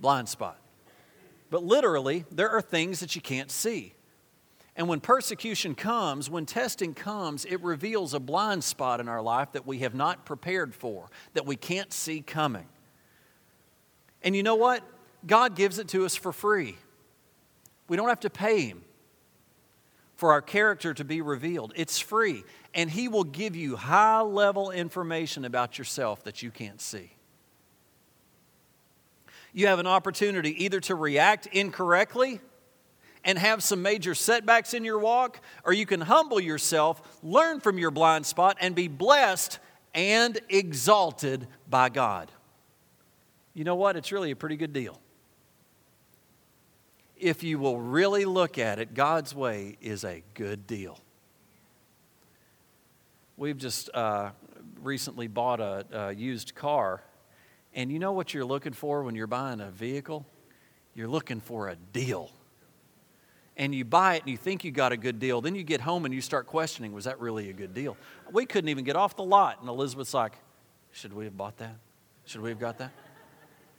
Blind 0.00 0.28
spot. 0.28 0.58
But 1.50 1.64
literally, 1.64 2.24
there 2.30 2.50
are 2.50 2.60
things 2.60 3.00
that 3.00 3.14
you 3.14 3.20
can't 3.20 3.50
see. 3.50 3.94
And 4.76 4.88
when 4.88 5.00
persecution 5.00 5.74
comes, 5.74 6.28
when 6.28 6.46
testing 6.46 6.94
comes, 6.94 7.44
it 7.44 7.62
reveals 7.62 8.12
a 8.12 8.20
blind 8.20 8.64
spot 8.64 8.98
in 8.98 9.08
our 9.08 9.22
life 9.22 9.52
that 9.52 9.66
we 9.66 9.78
have 9.80 9.94
not 9.94 10.24
prepared 10.26 10.74
for, 10.74 11.08
that 11.34 11.46
we 11.46 11.54
can't 11.54 11.92
see 11.92 12.20
coming. 12.22 12.66
And 14.22 14.34
you 14.34 14.42
know 14.42 14.56
what? 14.56 14.82
God 15.26 15.54
gives 15.54 15.78
it 15.78 15.88
to 15.88 16.04
us 16.04 16.16
for 16.16 16.32
free. 16.32 16.76
We 17.88 17.96
don't 17.96 18.08
have 18.08 18.20
to 18.20 18.30
pay 18.30 18.62
Him 18.62 18.82
for 20.16 20.32
our 20.32 20.42
character 20.42 20.92
to 20.94 21.04
be 21.04 21.20
revealed. 21.20 21.72
It's 21.76 21.98
free. 21.98 22.44
And 22.74 22.90
He 22.90 23.06
will 23.06 23.24
give 23.24 23.54
you 23.54 23.76
high 23.76 24.22
level 24.22 24.70
information 24.70 25.44
about 25.44 25.78
yourself 25.78 26.24
that 26.24 26.42
you 26.42 26.50
can't 26.50 26.80
see. 26.80 27.13
You 29.54 29.68
have 29.68 29.78
an 29.78 29.86
opportunity 29.86 30.64
either 30.64 30.80
to 30.80 30.96
react 30.96 31.46
incorrectly 31.46 32.40
and 33.24 33.38
have 33.38 33.62
some 33.62 33.80
major 33.80 34.14
setbacks 34.14 34.74
in 34.74 34.84
your 34.84 34.98
walk, 34.98 35.40
or 35.64 35.72
you 35.72 35.86
can 35.86 36.00
humble 36.02 36.40
yourself, 36.40 37.00
learn 37.22 37.60
from 37.60 37.78
your 37.78 37.92
blind 37.92 38.26
spot, 38.26 38.58
and 38.60 38.74
be 38.74 38.88
blessed 38.88 39.60
and 39.94 40.38
exalted 40.48 41.46
by 41.70 41.88
God. 41.88 42.30
You 43.54 43.62
know 43.62 43.76
what? 43.76 43.96
It's 43.96 44.10
really 44.10 44.32
a 44.32 44.36
pretty 44.36 44.56
good 44.56 44.72
deal. 44.72 45.00
If 47.16 47.44
you 47.44 47.60
will 47.60 47.78
really 47.78 48.24
look 48.24 48.58
at 48.58 48.80
it, 48.80 48.92
God's 48.92 49.34
way 49.34 49.78
is 49.80 50.04
a 50.04 50.24
good 50.34 50.66
deal. 50.66 50.98
We've 53.36 53.56
just 53.56 53.88
uh, 53.94 54.30
recently 54.82 55.28
bought 55.28 55.60
a, 55.60 55.86
a 55.92 56.12
used 56.12 56.56
car, 56.56 57.02
and 57.74 57.90
you 57.90 57.98
know 57.98 58.12
what 58.12 58.32
you're 58.32 58.44
looking 58.44 58.72
for 58.72 59.02
when 59.02 59.14
you're 59.14 59.26
buying 59.26 59.60
a 59.60 59.70
vehicle? 59.70 60.26
You're 60.94 61.08
looking 61.08 61.40
for 61.40 61.68
a 61.68 61.76
deal 61.76 62.30
and 63.56 63.74
you 63.74 63.84
buy 63.84 64.16
it 64.16 64.22
and 64.22 64.30
you 64.30 64.36
think 64.36 64.64
you 64.64 64.70
got 64.70 64.92
a 64.92 64.96
good 64.96 65.18
deal. 65.18 65.40
Then 65.40 65.54
you 65.54 65.62
get 65.62 65.80
home 65.80 66.04
and 66.04 66.14
you 66.14 66.20
start 66.20 66.46
questioning, 66.46 66.92
was 66.92 67.04
that 67.04 67.20
really 67.20 67.50
a 67.50 67.52
good 67.52 67.74
deal? 67.74 67.96
We 68.32 68.46
couldn't 68.46 68.68
even 68.68 68.84
get 68.84 68.96
off 68.96 69.16
the 69.16 69.24
lot. 69.24 69.60
And 69.60 69.68
Elizabeth's 69.68 70.14
like, 70.14 70.32
should 70.92 71.12
we 71.12 71.24
have 71.24 71.36
bought 71.36 71.58
that? 71.58 71.76
Should 72.26 72.40
we 72.40 72.50
have 72.50 72.58
got 72.58 72.78
that? 72.78 72.92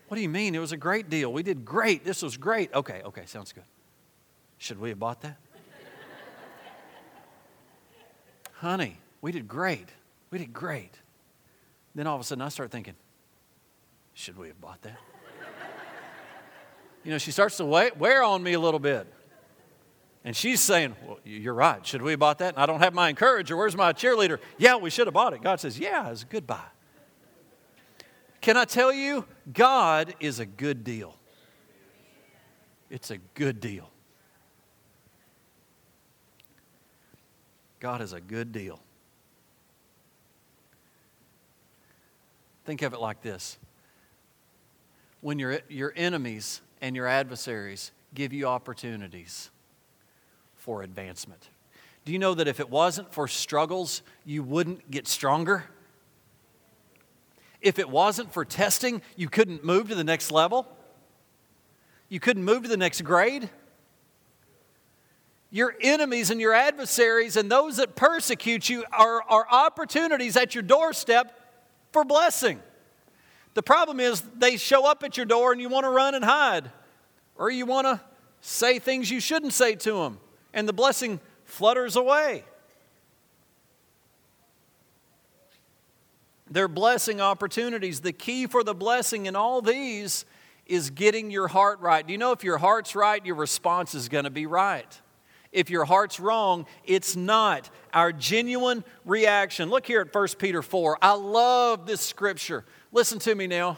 What 0.08 0.16
do 0.16 0.22
you 0.22 0.28
mean? 0.28 0.54
It 0.54 0.60
was 0.60 0.72
a 0.72 0.76
great 0.76 1.10
deal. 1.10 1.32
We 1.32 1.42
did 1.42 1.64
great. 1.64 2.04
This 2.04 2.22
was 2.22 2.36
great. 2.36 2.72
Okay, 2.72 3.02
okay, 3.04 3.22
sounds 3.26 3.52
good. 3.52 3.64
Should 4.58 4.80
we 4.80 4.90
have 4.90 4.98
bought 4.98 5.20
that? 5.22 5.36
Honey, 8.52 8.98
we 9.20 9.32
did 9.32 9.48
great. 9.48 9.88
We 10.30 10.38
did 10.38 10.52
great. 10.52 10.92
Then 11.94 12.06
all 12.06 12.14
of 12.14 12.20
a 12.20 12.24
sudden 12.24 12.42
I 12.42 12.48
start 12.48 12.70
thinking, 12.70 12.94
should 14.16 14.38
we 14.38 14.48
have 14.48 14.58
bought 14.58 14.80
that? 14.80 14.98
You 17.04 17.10
know, 17.10 17.18
she 17.18 17.30
starts 17.30 17.58
to 17.58 17.64
wear 17.66 18.22
on 18.22 18.42
me 18.42 18.54
a 18.54 18.58
little 18.58 18.80
bit. 18.80 19.06
And 20.24 20.34
she's 20.34 20.60
saying, 20.60 20.96
Well, 21.06 21.20
you're 21.22 21.54
right. 21.54 21.86
Should 21.86 22.00
we 22.00 22.12
have 22.12 22.20
bought 22.20 22.38
that? 22.38 22.54
And 22.54 22.62
I 22.62 22.64
don't 22.64 22.80
have 22.80 22.94
my 22.94 23.10
encourager. 23.10 23.56
Where's 23.56 23.76
my 23.76 23.92
cheerleader? 23.92 24.38
Yeah, 24.56 24.76
we 24.76 24.88
should 24.88 25.06
have 25.06 25.12
bought 25.12 25.34
it. 25.34 25.42
God 25.42 25.60
says, 25.60 25.78
Yeah, 25.78 26.10
it's 26.10 26.22
a 26.22 26.26
good 26.26 26.46
buy. 26.46 26.64
Can 28.40 28.56
I 28.56 28.64
tell 28.64 28.90
you, 28.90 29.26
God 29.52 30.14
is 30.18 30.40
a 30.40 30.46
good 30.46 30.82
deal. 30.82 31.14
It's 32.88 33.10
a 33.10 33.18
good 33.18 33.60
deal. 33.60 33.90
God 37.80 38.00
is 38.00 38.14
a 38.14 38.20
good 38.20 38.50
deal. 38.50 38.80
Think 42.64 42.80
of 42.80 42.94
it 42.94 43.00
like 43.00 43.20
this 43.20 43.58
when 45.26 45.40
your, 45.40 45.58
your 45.68 45.92
enemies 45.96 46.60
and 46.80 46.94
your 46.94 47.08
adversaries 47.08 47.90
give 48.14 48.32
you 48.32 48.46
opportunities, 48.46 49.50
for 50.54 50.84
advancement. 50.84 51.48
Do 52.04 52.12
you 52.12 52.20
know 52.20 52.34
that 52.34 52.46
if 52.46 52.60
it 52.60 52.70
wasn't 52.70 53.12
for 53.12 53.26
struggles, 53.26 54.02
you 54.24 54.44
wouldn't 54.44 54.88
get 54.88 55.08
stronger? 55.08 55.64
If 57.60 57.80
it 57.80 57.90
wasn't 57.90 58.32
for 58.32 58.44
testing, 58.44 59.02
you 59.16 59.28
couldn't 59.28 59.64
move 59.64 59.88
to 59.88 59.96
the 59.96 60.04
next 60.04 60.30
level? 60.30 60.64
You 62.08 62.20
couldn't 62.20 62.44
move 62.44 62.62
to 62.62 62.68
the 62.68 62.76
next 62.76 63.00
grade? 63.00 63.50
Your 65.50 65.74
enemies 65.80 66.30
and 66.30 66.40
your 66.40 66.52
adversaries 66.52 67.36
and 67.36 67.50
those 67.50 67.78
that 67.78 67.96
persecute 67.96 68.68
you 68.68 68.84
are, 68.92 69.24
are 69.24 69.46
opportunities 69.50 70.36
at 70.36 70.54
your 70.54 70.62
doorstep 70.62 71.36
for 71.90 72.04
blessing. 72.04 72.60
The 73.56 73.62
problem 73.62 74.00
is 74.00 74.20
they 74.36 74.58
show 74.58 74.84
up 74.84 75.02
at 75.02 75.16
your 75.16 75.24
door 75.24 75.50
and 75.50 75.58
you 75.58 75.70
want 75.70 75.84
to 75.84 75.90
run 75.90 76.14
and 76.14 76.22
hide, 76.22 76.70
or 77.36 77.48
you 77.48 77.64
want 77.64 77.86
to 77.86 77.98
say 78.42 78.78
things 78.78 79.10
you 79.10 79.18
shouldn't 79.18 79.54
say 79.54 79.74
to 79.76 79.94
them 79.94 80.18
and 80.52 80.68
the 80.68 80.74
blessing 80.74 81.20
flutters 81.46 81.96
away. 81.96 82.44
They're 86.50 86.68
blessing 86.68 87.22
opportunities. 87.22 88.02
The 88.02 88.12
key 88.12 88.46
for 88.46 88.62
the 88.62 88.74
blessing 88.74 89.24
in 89.24 89.34
all 89.34 89.62
these 89.62 90.26
is 90.66 90.90
getting 90.90 91.30
your 91.30 91.48
heart 91.48 91.80
right. 91.80 92.06
Do 92.06 92.12
you 92.12 92.18
know 92.18 92.32
if 92.32 92.44
your 92.44 92.58
heart's 92.58 92.94
right, 92.94 93.24
your 93.24 93.36
response 93.36 93.94
is 93.94 94.10
going 94.10 94.24
to 94.24 94.30
be 94.30 94.44
right? 94.44 95.00
If 95.50 95.70
your 95.70 95.86
heart's 95.86 96.20
wrong, 96.20 96.66
it's 96.84 97.16
not. 97.16 97.70
Our 97.94 98.12
genuine 98.12 98.84
reaction. 99.06 99.70
Look 99.70 99.86
here 99.86 100.02
at 100.02 100.14
1 100.14 100.28
Peter 100.38 100.60
4. 100.60 100.98
I 101.00 101.14
love 101.14 101.86
this 101.86 102.02
scripture. 102.02 102.66
Listen 102.96 103.18
to 103.18 103.34
me 103.34 103.46
now. 103.46 103.76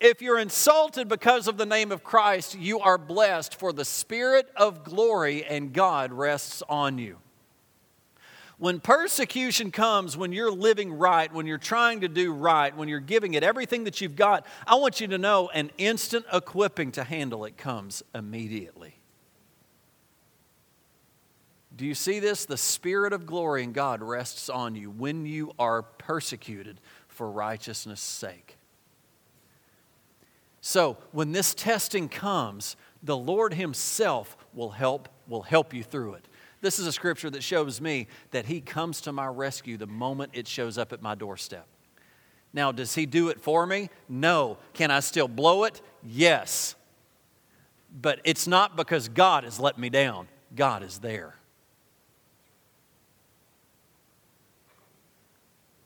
If 0.00 0.22
you're 0.22 0.38
insulted 0.38 1.06
because 1.06 1.48
of 1.48 1.58
the 1.58 1.66
name 1.66 1.92
of 1.92 2.02
Christ, 2.02 2.58
you 2.58 2.80
are 2.80 2.96
blessed, 2.96 3.54
for 3.56 3.74
the 3.74 3.84
Spirit 3.84 4.48
of 4.56 4.84
glory 4.84 5.44
and 5.44 5.70
God 5.70 6.14
rests 6.14 6.62
on 6.66 6.96
you. 6.96 7.18
When 8.56 8.80
persecution 8.80 9.70
comes, 9.70 10.16
when 10.16 10.32
you're 10.32 10.50
living 10.50 10.94
right, 10.94 11.30
when 11.30 11.46
you're 11.46 11.58
trying 11.58 12.00
to 12.00 12.08
do 12.08 12.32
right, 12.32 12.74
when 12.74 12.88
you're 12.88 13.00
giving 13.00 13.34
it 13.34 13.42
everything 13.42 13.84
that 13.84 14.00
you've 14.00 14.16
got, 14.16 14.46
I 14.66 14.76
want 14.76 14.98
you 15.02 15.08
to 15.08 15.18
know 15.18 15.50
an 15.50 15.70
instant 15.76 16.24
equipping 16.32 16.90
to 16.92 17.04
handle 17.04 17.44
it 17.44 17.58
comes 17.58 18.02
immediately. 18.14 18.96
Do 21.76 21.84
you 21.84 21.94
see 21.94 22.18
this? 22.18 22.46
The 22.46 22.56
Spirit 22.56 23.12
of 23.12 23.26
glory 23.26 23.62
and 23.62 23.74
God 23.74 24.02
rests 24.02 24.48
on 24.48 24.74
you 24.74 24.88
when 24.90 25.26
you 25.26 25.52
are 25.58 25.82
persecuted 25.82 26.80
for 27.22 27.30
righteousness' 27.30 28.00
sake. 28.00 28.56
So 30.60 30.96
when 31.12 31.30
this 31.30 31.54
testing 31.54 32.08
comes, 32.08 32.74
the 33.00 33.16
Lord 33.16 33.54
Himself 33.54 34.36
will 34.52 34.70
help, 34.70 35.08
will 35.28 35.42
help 35.42 35.72
you 35.72 35.84
through 35.84 36.14
it. 36.14 36.26
This 36.62 36.80
is 36.80 36.86
a 36.88 36.90
scripture 36.90 37.30
that 37.30 37.44
shows 37.44 37.80
me 37.80 38.08
that 38.32 38.46
He 38.46 38.60
comes 38.60 39.00
to 39.02 39.12
my 39.12 39.26
rescue 39.26 39.76
the 39.76 39.86
moment 39.86 40.32
it 40.34 40.48
shows 40.48 40.78
up 40.78 40.92
at 40.92 41.00
my 41.00 41.14
doorstep. 41.14 41.68
Now, 42.52 42.72
does 42.72 42.92
He 42.96 43.06
do 43.06 43.28
it 43.28 43.40
for 43.40 43.68
me? 43.68 43.88
No. 44.08 44.58
Can 44.72 44.90
I 44.90 44.98
still 44.98 45.28
blow 45.28 45.62
it? 45.62 45.80
Yes. 46.02 46.74
But 48.00 48.18
it's 48.24 48.48
not 48.48 48.76
because 48.76 49.08
God 49.08 49.44
has 49.44 49.60
let 49.60 49.78
me 49.78 49.90
down, 49.90 50.26
God 50.56 50.82
is 50.82 50.98
there. 50.98 51.36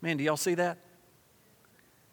Man, 0.01 0.17
do 0.17 0.25
y'all 0.25 0.39
see 0.39 0.55
that? 0.55 0.79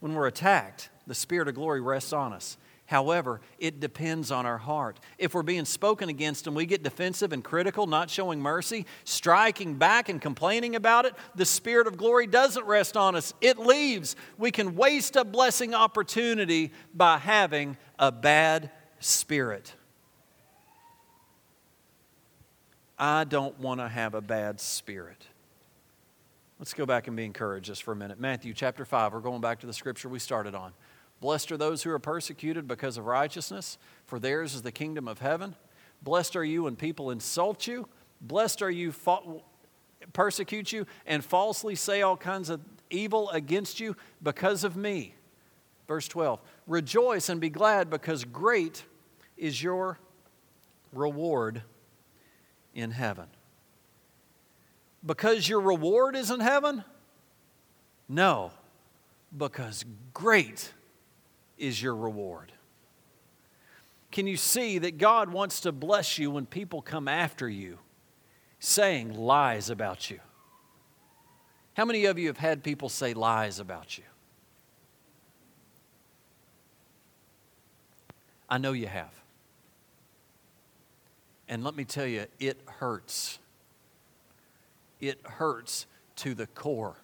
When 0.03 0.15
we're 0.15 0.27
attacked, 0.27 0.89
the 1.07 1.15
Spirit 1.15 1.47
of 1.47 1.55
glory 1.55 1.79
rests 1.79 2.11
on 2.11 2.33
us. 2.33 2.57
However, 2.87 3.39
it 3.57 3.79
depends 3.79 4.31
on 4.31 4.45
our 4.45 4.57
heart. 4.57 4.99
If 5.17 5.33
we're 5.33 5.43
being 5.43 5.63
spoken 5.63 6.09
against 6.09 6.45
and 6.45 6.53
we 6.53 6.65
get 6.65 6.83
defensive 6.83 7.31
and 7.31 7.41
critical, 7.41 7.87
not 7.87 8.09
showing 8.09 8.41
mercy, 8.41 8.85
striking 9.05 9.75
back 9.75 10.09
and 10.09 10.21
complaining 10.21 10.75
about 10.75 11.05
it, 11.05 11.13
the 11.35 11.45
Spirit 11.45 11.87
of 11.87 11.95
glory 11.95 12.27
doesn't 12.27 12.65
rest 12.65 12.97
on 12.97 13.15
us. 13.15 13.33
It 13.39 13.57
leaves. 13.57 14.17
We 14.37 14.51
can 14.51 14.75
waste 14.75 15.15
a 15.15 15.23
blessing 15.23 15.73
opportunity 15.73 16.73
by 16.93 17.17
having 17.17 17.77
a 17.97 18.11
bad 18.11 18.71
spirit. 18.99 19.73
I 22.99 23.23
don't 23.23 23.57
want 23.57 23.79
to 23.79 23.87
have 23.87 24.15
a 24.15 24.21
bad 24.21 24.59
spirit. 24.59 25.27
Let's 26.63 26.73
go 26.73 26.85
back 26.85 27.07
and 27.07 27.17
be 27.17 27.25
encouraged 27.25 27.65
just 27.65 27.83
for 27.83 27.91
a 27.91 27.95
minute. 27.97 28.21
Matthew 28.21 28.53
chapter 28.53 28.85
5, 28.85 29.11
we're 29.11 29.19
going 29.19 29.41
back 29.41 29.59
to 29.59 29.67
the 29.67 29.73
scripture 29.73 30.07
we 30.07 30.17
started 30.17 30.55
on. 30.55 30.71
Blessed 31.19 31.51
are 31.51 31.57
those 31.57 31.83
who 31.83 31.91
are 31.91 31.99
persecuted 31.99 32.69
because 32.69 32.97
of 32.97 33.05
righteousness, 33.05 33.77
for 34.05 34.17
theirs 34.17 34.55
is 34.55 34.61
the 34.61 34.71
kingdom 34.71 35.05
of 35.09 35.19
heaven. 35.19 35.57
Blessed 36.01 36.37
are 36.37 36.43
you 36.45 36.63
when 36.63 36.77
people 36.77 37.11
insult 37.11 37.67
you. 37.67 37.89
Blessed 38.21 38.61
are 38.61 38.71
you, 38.71 38.93
fa- 38.93 39.41
persecute 40.13 40.71
you, 40.71 40.87
and 41.05 41.25
falsely 41.25 41.75
say 41.75 42.01
all 42.01 42.15
kinds 42.15 42.49
of 42.49 42.61
evil 42.89 43.29
against 43.31 43.81
you 43.81 43.97
because 44.21 44.63
of 44.63 44.77
me. 44.77 45.15
Verse 45.85 46.07
12 46.07 46.39
Rejoice 46.65 47.27
and 47.27 47.41
be 47.41 47.49
glad 47.49 47.89
because 47.89 48.23
great 48.23 48.85
is 49.35 49.61
your 49.61 49.99
reward 50.93 51.61
in 52.73 52.91
heaven 52.91 53.27
because 55.05 55.47
your 55.47 55.59
reward 55.59 56.15
is 56.15 56.31
in 56.31 56.39
heaven? 56.39 56.83
No, 58.07 58.51
because 59.35 59.85
great 60.13 60.73
is 61.57 61.81
your 61.81 61.95
reward. 61.95 62.51
Can 64.11 64.27
you 64.27 64.37
see 64.37 64.77
that 64.77 64.97
God 64.97 65.29
wants 65.29 65.61
to 65.61 65.71
bless 65.71 66.17
you 66.17 66.29
when 66.29 66.45
people 66.45 66.81
come 66.81 67.07
after 67.07 67.49
you 67.49 67.79
saying 68.59 69.13
lies 69.13 69.69
about 69.69 70.09
you? 70.09 70.19
How 71.73 71.85
many 71.85 72.05
of 72.05 72.19
you 72.19 72.27
have 72.27 72.37
had 72.37 72.63
people 72.63 72.89
say 72.89 73.13
lies 73.13 73.59
about 73.59 73.97
you? 73.97 74.03
I 78.47 78.59
know 78.59 78.73
you 78.73 78.85
have. 78.85 79.09
And 81.49 81.63
let 81.63 81.75
me 81.75 81.83
tell 81.83 82.05
you, 82.05 82.27
it 82.39 82.61
hurts 82.67 83.39
it 85.03 85.19
hurts 85.25 85.85
to 86.17 86.33
the 86.33 86.47
core. 86.47 86.95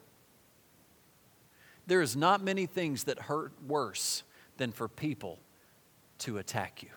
There 1.85 2.01
is 2.01 2.15
not 2.15 2.41
many 2.41 2.65
things 2.65 3.03
that 3.05 3.19
hurt 3.19 3.51
worse 3.67 4.23
than 4.57 4.71
for 4.71 4.87
people 4.87 5.39
to 6.19 6.37
attack 6.37 6.81
you. 6.81 6.89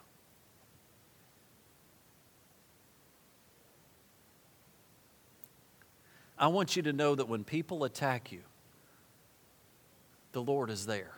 I 6.39 6.49
want 6.49 6.77
you 6.77 6.83
to 6.83 6.93
know 6.93 7.15
that 7.15 7.29
when 7.29 7.45
people 7.45 7.85
attack 7.85 8.31
you, 8.31 8.43
the 10.33 10.43
Lord 10.43 10.71
is 10.71 10.87
there. 10.87 11.13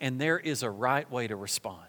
And 0.00 0.20
there 0.20 0.38
is 0.38 0.62
a 0.62 0.70
right 0.70 1.10
way 1.10 1.26
to 1.26 1.36
respond. 1.36 1.88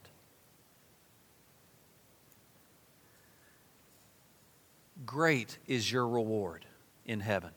Great 5.06 5.58
is 5.68 5.92
your 5.92 6.08
reward 6.08 6.66
in 7.06 7.20
heaven. 7.20 7.52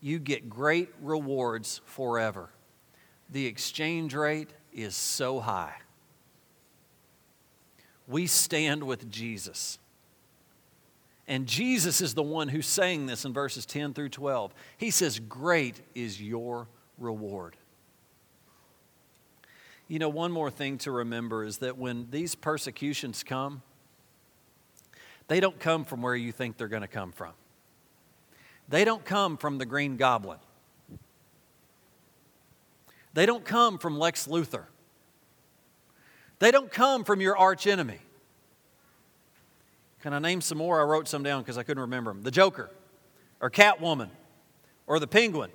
You 0.00 0.18
get 0.18 0.48
great 0.48 0.90
rewards 1.00 1.80
forever. 1.84 2.50
The 3.28 3.46
exchange 3.46 4.14
rate 4.14 4.50
is 4.72 4.94
so 4.94 5.40
high. 5.40 5.76
We 8.08 8.26
stand 8.26 8.82
with 8.82 9.10
Jesus. 9.10 9.78
And 11.28 11.46
Jesus 11.46 12.00
is 12.00 12.14
the 12.14 12.24
one 12.24 12.48
who's 12.48 12.66
saying 12.66 13.06
this 13.06 13.24
in 13.24 13.32
verses 13.32 13.64
10 13.66 13.94
through 13.94 14.08
12. 14.08 14.52
He 14.78 14.90
says, 14.90 15.20
Great 15.20 15.80
is 15.94 16.20
your 16.20 16.66
reward. 16.98 17.56
You 19.86 20.00
know, 20.00 20.08
one 20.08 20.32
more 20.32 20.50
thing 20.50 20.78
to 20.78 20.90
remember 20.90 21.44
is 21.44 21.58
that 21.58 21.78
when 21.78 22.08
these 22.10 22.34
persecutions 22.34 23.22
come, 23.22 23.62
they 25.30 25.38
don't 25.38 25.60
come 25.60 25.84
from 25.84 26.02
where 26.02 26.16
you 26.16 26.32
think 26.32 26.56
they're 26.56 26.66
going 26.66 26.82
to 26.82 26.88
come 26.88 27.12
from. 27.12 27.30
They 28.68 28.84
don't 28.84 29.04
come 29.04 29.36
from 29.36 29.58
the 29.58 29.64
Green 29.64 29.96
Goblin. 29.96 30.40
They 33.14 33.26
don't 33.26 33.44
come 33.44 33.78
from 33.78 33.96
Lex 33.96 34.26
Luthor. 34.26 34.64
They 36.40 36.50
don't 36.50 36.72
come 36.72 37.04
from 37.04 37.20
your 37.20 37.38
archenemy. 37.38 38.00
Can 40.02 40.12
I 40.12 40.18
name 40.18 40.40
some 40.40 40.58
more? 40.58 40.80
I 40.80 40.82
wrote 40.82 41.06
some 41.06 41.22
down 41.22 41.42
because 41.42 41.56
I 41.56 41.62
couldn't 41.62 41.82
remember 41.82 42.10
them. 42.10 42.22
The 42.24 42.32
Joker, 42.32 42.68
or 43.40 43.50
Catwoman, 43.50 44.10
or 44.88 44.98
the 44.98 45.06
Penguin. 45.06 45.52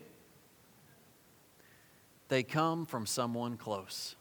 They 2.30 2.44
come 2.44 2.86
from 2.86 3.06
someone 3.06 3.58
close. 3.58 4.16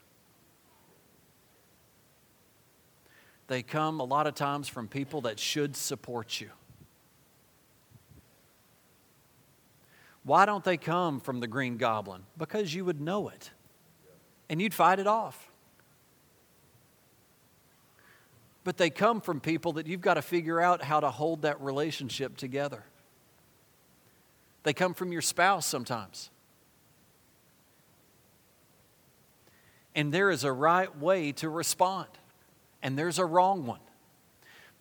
They 3.46 3.62
come 3.62 4.00
a 4.00 4.04
lot 4.04 4.26
of 4.26 4.34
times 4.34 4.68
from 4.68 4.88
people 4.88 5.22
that 5.22 5.38
should 5.38 5.76
support 5.76 6.40
you. 6.40 6.50
Why 10.22 10.46
don't 10.46 10.64
they 10.64 10.78
come 10.78 11.20
from 11.20 11.40
the 11.40 11.46
Green 11.46 11.76
Goblin? 11.76 12.22
Because 12.38 12.74
you 12.74 12.84
would 12.86 13.00
know 13.00 13.28
it 13.28 13.50
and 14.48 14.60
you'd 14.60 14.72
fight 14.72 14.98
it 14.98 15.06
off. 15.06 15.50
But 18.64 18.78
they 18.78 18.88
come 18.88 19.20
from 19.20 19.40
people 19.40 19.74
that 19.74 19.86
you've 19.86 20.00
got 20.00 20.14
to 20.14 20.22
figure 20.22 20.60
out 20.60 20.82
how 20.82 21.00
to 21.00 21.10
hold 21.10 21.42
that 21.42 21.60
relationship 21.60 22.38
together. 22.38 22.84
They 24.62 24.72
come 24.72 24.94
from 24.94 25.12
your 25.12 25.20
spouse 25.20 25.66
sometimes. 25.66 26.30
And 29.94 30.12
there 30.12 30.30
is 30.30 30.42
a 30.42 30.52
right 30.52 30.96
way 30.98 31.32
to 31.32 31.48
respond, 31.50 32.08
and 32.84 32.96
there's 32.98 33.18
a 33.18 33.24
wrong 33.24 33.66
one. 33.66 33.80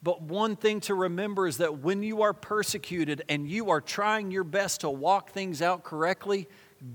But 0.03 0.21
one 0.21 0.57
thing 0.57 0.81
to 0.81 0.93
remember 0.93 1.47
is 1.47 1.57
that 1.57 1.79
when 1.79 2.03
you 2.03 2.23
are 2.23 2.33
persecuted 2.33 3.23
and 3.29 3.49
you 3.49 3.69
are 3.69 3.79
trying 3.79 4.29
your 4.29 4.43
best 4.43 4.81
to 4.81 4.89
walk 4.89 5.31
things 5.31 5.61
out 5.61 5.85
correctly, 5.85 6.49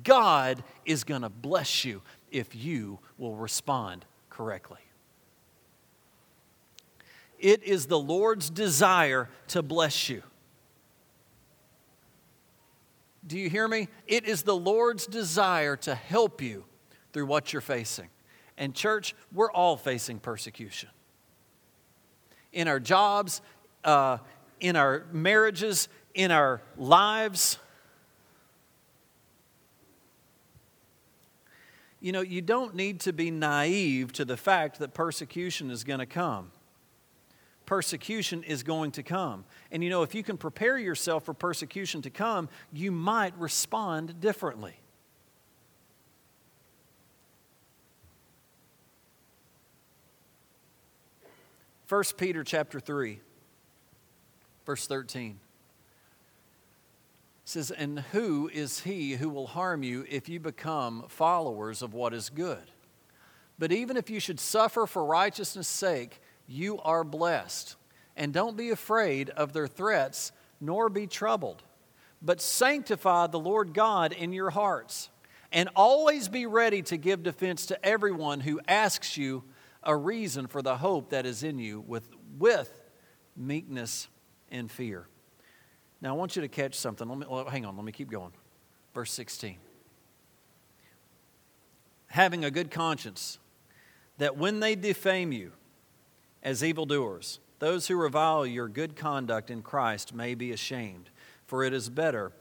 God 0.05 0.63
is 0.85 1.05
going 1.05 1.23
to 1.23 1.31
bless 1.31 1.87
you 1.87 2.03
if 2.31 2.55
you 2.55 2.99
will 3.17 3.35
respond 3.35 4.05
correctly. 4.29 4.81
It 7.39 7.63
is 7.63 7.87
the 7.87 7.99
Lord's 7.99 8.51
desire 8.51 9.31
to 9.49 9.63
bless 9.63 10.11
you. 10.11 10.23
Do 13.27 13.39
you 13.39 13.49
hear 13.49 13.67
me? 13.67 13.89
It 14.07 14.27
is 14.27 14.43
the 14.43 14.57
Lord's 14.57 15.07
desire 15.07 15.77
to 15.77 15.95
help 15.95 16.43
you 16.43 16.65
through 17.15 17.27
what 17.27 17.55
you're 17.55 17.63
facing. 17.63 18.09
And, 18.59 18.75
church, 18.75 19.15
we're 19.33 19.53
all 19.53 19.79
facing 19.79 20.19
persecution 20.19 20.91
in 22.53 22.69
our 22.69 22.81
jobs, 22.81 23.41
uh, 23.85 24.19
in 24.61 24.77
our 24.77 25.05
marriages, 25.13 25.89
in 26.15 26.31
our 26.31 26.61
lives. 26.77 27.59
You 32.01 32.13
know, 32.13 32.21
you 32.21 32.41
don't 32.41 32.75
need 32.75 33.01
to 33.01 33.13
be 33.13 33.31
naive 33.31 34.13
to 34.15 34.25
the 34.25 34.37
fact 34.37 34.79
that 34.79 34.95
persecution 34.95 35.71
is 35.71 35.85
going 35.85 35.99
to 35.99 36.07
come. 36.07 36.53
Persecution 37.67 38.43
is 38.45 38.63
going 38.63 38.93
to 38.93 39.03
come. 39.03 39.45
And 39.71 39.85
you 39.85 39.91
know, 39.91 40.03
if 40.03 40.15
you 40.15 40.23
can 40.23 40.39
prepare 40.39 40.79
yourself 40.79 41.25
for 41.25 41.35
persecution 41.35 42.01
to 42.03 42.11
come, 42.11 42.49
you 42.73 42.91
might 42.91 43.37
respond 43.37 44.21
differently. 44.21 44.77
1 51.89 52.03
Peter 52.19 52.45
chapter 52.45 52.81
3, 52.81 53.19
verse 54.67 54.87
13 54.87 55.41
says, 57.45 57.71
And 57.71 58.01
who 58.13 58.51
is 58.53 58.81
he 58.81 59.13
who 59.13 59.31
will 59.31 59.47
harm 59.47 59.83
you 59.83 60.05
if 60.07 60.29
you 60.29 60.39
become 60.39 61.07
followers 61.09 61.81
of 61.81 61.95
what 61.95 62.13
is 62.13 62.29
good? 62.29 62.71
But 63.59 63.73
even 63.73 63.97
if 63.97 64.11
you 64.11 64.21
should 64.21 64.39
suffer 64.39 64.87
for 64.87 65.03
righteousness' 65.03 65.67
sake, 65.67 66.21
you 66.47 66.79
are 66.81 67.05
blessed. 67.05 67.77
And 68.19 68.35
don't 68.35 68.57
be 68.57 68.69
afraid 68.69 69.31
of 69.31 69.55
their 69.55 69.67
threats, 69.67 70.33
nor 70.61 70.91
be 70.91 71.07
troubled. 71.07 71.63
But 72.21 72.43
sanctify 72.43 73.29
the 73.29 73.41
Lord 73.41 73.73
God 73.73 74.13
in 74.13 74.35
your 74.35 74.51
hearts, 74.51 75.09
and 75.51 75.71
always 75.75 76.29
be 76.29 76.45
ready 76.45 76.83
to 76.83 76.99
give 76.99 77.23
defense 77.23 77.65
to 77.67 77.83
everyone 77.83 78.41
who 78.41 78.61
asks 78.69 79.17
you 79.17 79.43
a 79.83 79.97
reason 79.97 80.47
for 80.47 80.63
the 80.63 80.77
hope 80.77 81.11
that 81.11 81.27
is 81.27 81.43
in 81.43 81.59
you 81.59 81.81
with, 81.81 82.09
with 82.39 82.71
meekness 83.37 84.09
and 84.51 84.71
fear. 84.71 85.07
Now, 86.01 86.11
I 86.11 86.13
want 86.17 86.37
you 86.37 86.43
to 86.43 86.49
catch 86.49 86.75
something. 86.75 87.09
Let 87.09 87.19
me, 87.19 87.27
well, 87.29 87.45
hang 87.47 87.65
on, 87.65 87.77
let 87.77 87.85
me 87.85 87.93
keep 87.93 88.11
going. 88.11 88.33
Verse 88.95 89.13
16. 89.13 89.57
Having 92.09 92.45
a 92.45 92.51
good 92.51 92.71
conscience, 92.71 93.39
that 94.19 94.37
when 94.37 94.61
they 94.61 94.75
defame 94.75 95.33
you 95.33 95.53
as 96.43 96.65
evildoers, 96.65 97.41
those 97.59 97.89
who 97.89 97.97
revile 97.97 98.47
your 98.47 98.69
good 98.69 98.97
conduct 98.97 99.51
in 99.51 99.63
Christ 99.63 100.15
may 100.15 100.35
be 100.35 100.53
ashamed. 100.53 101.11
For 101.47 101.65
it 101.65 101.73
is 101.73 101.89
better, 101.89 102.33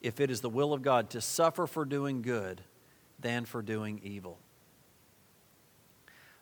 if 0.00 0.20
it 0.20 0.30
is 0.30 0.40
the 0.40 0.48
will 0.48 0.72
of 0.72 0.82
God, 0.82 1.10
to 1.10 1.20
suffer 1.20 1.66
for 1.66 1.84
doing 1.84 2.22
good 2.22 2.62
than 3.20 3.44
for 3.44 3.62
doing 3.62 4.00
evil 4.02 4.38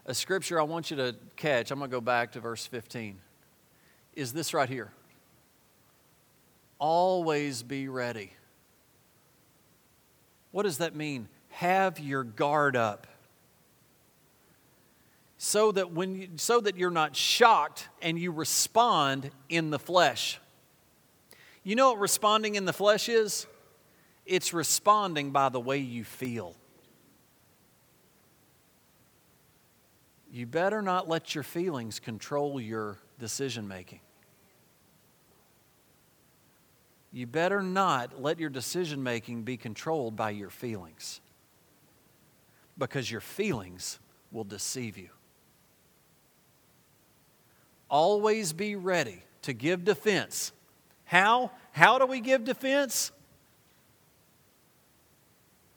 a 0.07 0.15
scripture 0.15 0.61
I 0.61 0.65
want 0.65 0.91
you 0.91 0.97
to 0.97 1.15
catch. 1.37 1.71
I'm 1.71 1.79
going 1.79 1.91
to 1.91 1.97
go 1.97 2.01
back 2.01 2.33
to 2.33 2.41
verse 2.41 2.67
15. 2.67 3.19
Is 4.15 4.33
this 4.33 4.55
right 4.55 4.69
here? 4.69 4.91
Always 6.79 7.63
be 7.63 7.89
ready. 7.89 8.33
What 10.51 10.65
does 10.65 10.79
that 10.79 10.95
mean? 10.95 11.29
Have 11.51 12.01
your 12.01 12.25
guard 12.25 12.77
up. 12.77 13.07
So 15.39 15.73
that 15.73 15.93
when 15.93 16.17
you, 16.17 16.29
so 16.37 16.61
that 16.61 16.77
you're 16.77 16.91
not 16.91 17.17
shocked 17.17 17.89
and 18.03 18.19
you 18.19 18.31
respond 18.31 19.31
in 19.49 19.71
the 19.71 19.79
flesh. 19.79 20.39
You 21.63 21.77
know 21.77 21.91
what 21.91 21.99
responding 21.99 22.57
in 22.57 22.65
the 22.65 22.73
flesh 22.73 23.09
is? 23.09 23.47
It's 24.27 24.53
responding 24.53 25.31
by 25.31 25.49
the 25.49 25.61
way 25.61 25.79
you 25.79 26.05
feel. 26.05 26.55
You 30.33 30.47
better 30.47 30.81
not 30.81 31.09
let 31.09 31.35
your 31.35 31.45
feelings 31.45 31.99
control 31.99 32.61
your 32.61 32.99
decision 33.19 33.67
making. 33.67 34.01
You 37.13 37.27
better 37.27 37.63
not 37.63 38.23
let 38.23 38.39
your 38.39 38.51
decision 38.51 39.03
making 39.03 39.43
be 39.43 39.57
controlled 39.57 40.15
by 40.15 40.31
your 40.31 40.51
feelings 40.51 41.21
because 42.79 43.11
your 43.11 43.21
feelings 43.21 43.99
will 44.31 44.45
deceive 44.45 44.97
you. 44.97 45.11
Always 47.89 48.53
be 48.53 48.77
ready 48.77 49.25
to 49.43 49.53
give 49.53 49.85
defense. 49.85 50.53
How? 51.05 51.51
How 51.73 51.99
do 51.99 52.07
we 52.07 52.21
give 52.21 52.45
defense? 52.45 53.11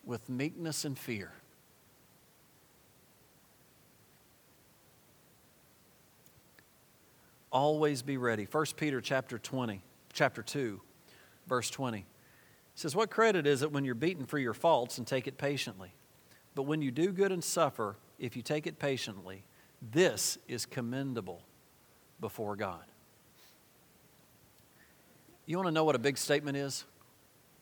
With 0.06 0.30
meekness 0.30 0.86
and 0.86 0.98
fear. 0.98 1.32
Always 7.54 8.02
be 8.02 8.18
ready. 8.18 8.46
1 8.52 8.66
Peter 8.76 9.00
chapter 9.00 9.38
20, 9.38 9.82
chapter 10.12 10.42
2, 10.42 10.82
verse 11.48 11.70
20 11.70 12.06
says, 12.76 12.96
What 12.96 13.10
credit 13.10 13.48
is 13.48 13.62
it 13.62 13.72
when 13.72 13.86
you're 13.86 13.96
beaten 13.96 14.26
for 14.26 14.40
your 14.40 14.54
faults 14.54 14.98
and 14.98 15.08
take 15.08 15.28
it 15.28 15.38
patiently? 15.38 15.94
But 16.56 16.64
when 16.64 16.82
you 16.82 16.92
do 16.92 17.12
good 17.12 17.32
and 17.32 17.44
suffer, 17.44 17.96
if 18.20 18.36
you 18.36 18.42
take 18.42 18.68
it 18.68 18.80
patiently, 18.80 19.44
this 19.92 20.38
is 20.48 20.66
commendable 20.66 21.42
before 22.20 22.56
God. 22.56 22.84
You 25.46 25.58
want 25.58 25.68
to 25.68 25.74
know 25.74 25.84
what 25.84 25.96
a 25.96 26.00
big 26.00 26.18
statement 26.18 26.58
is? 26.58 26.86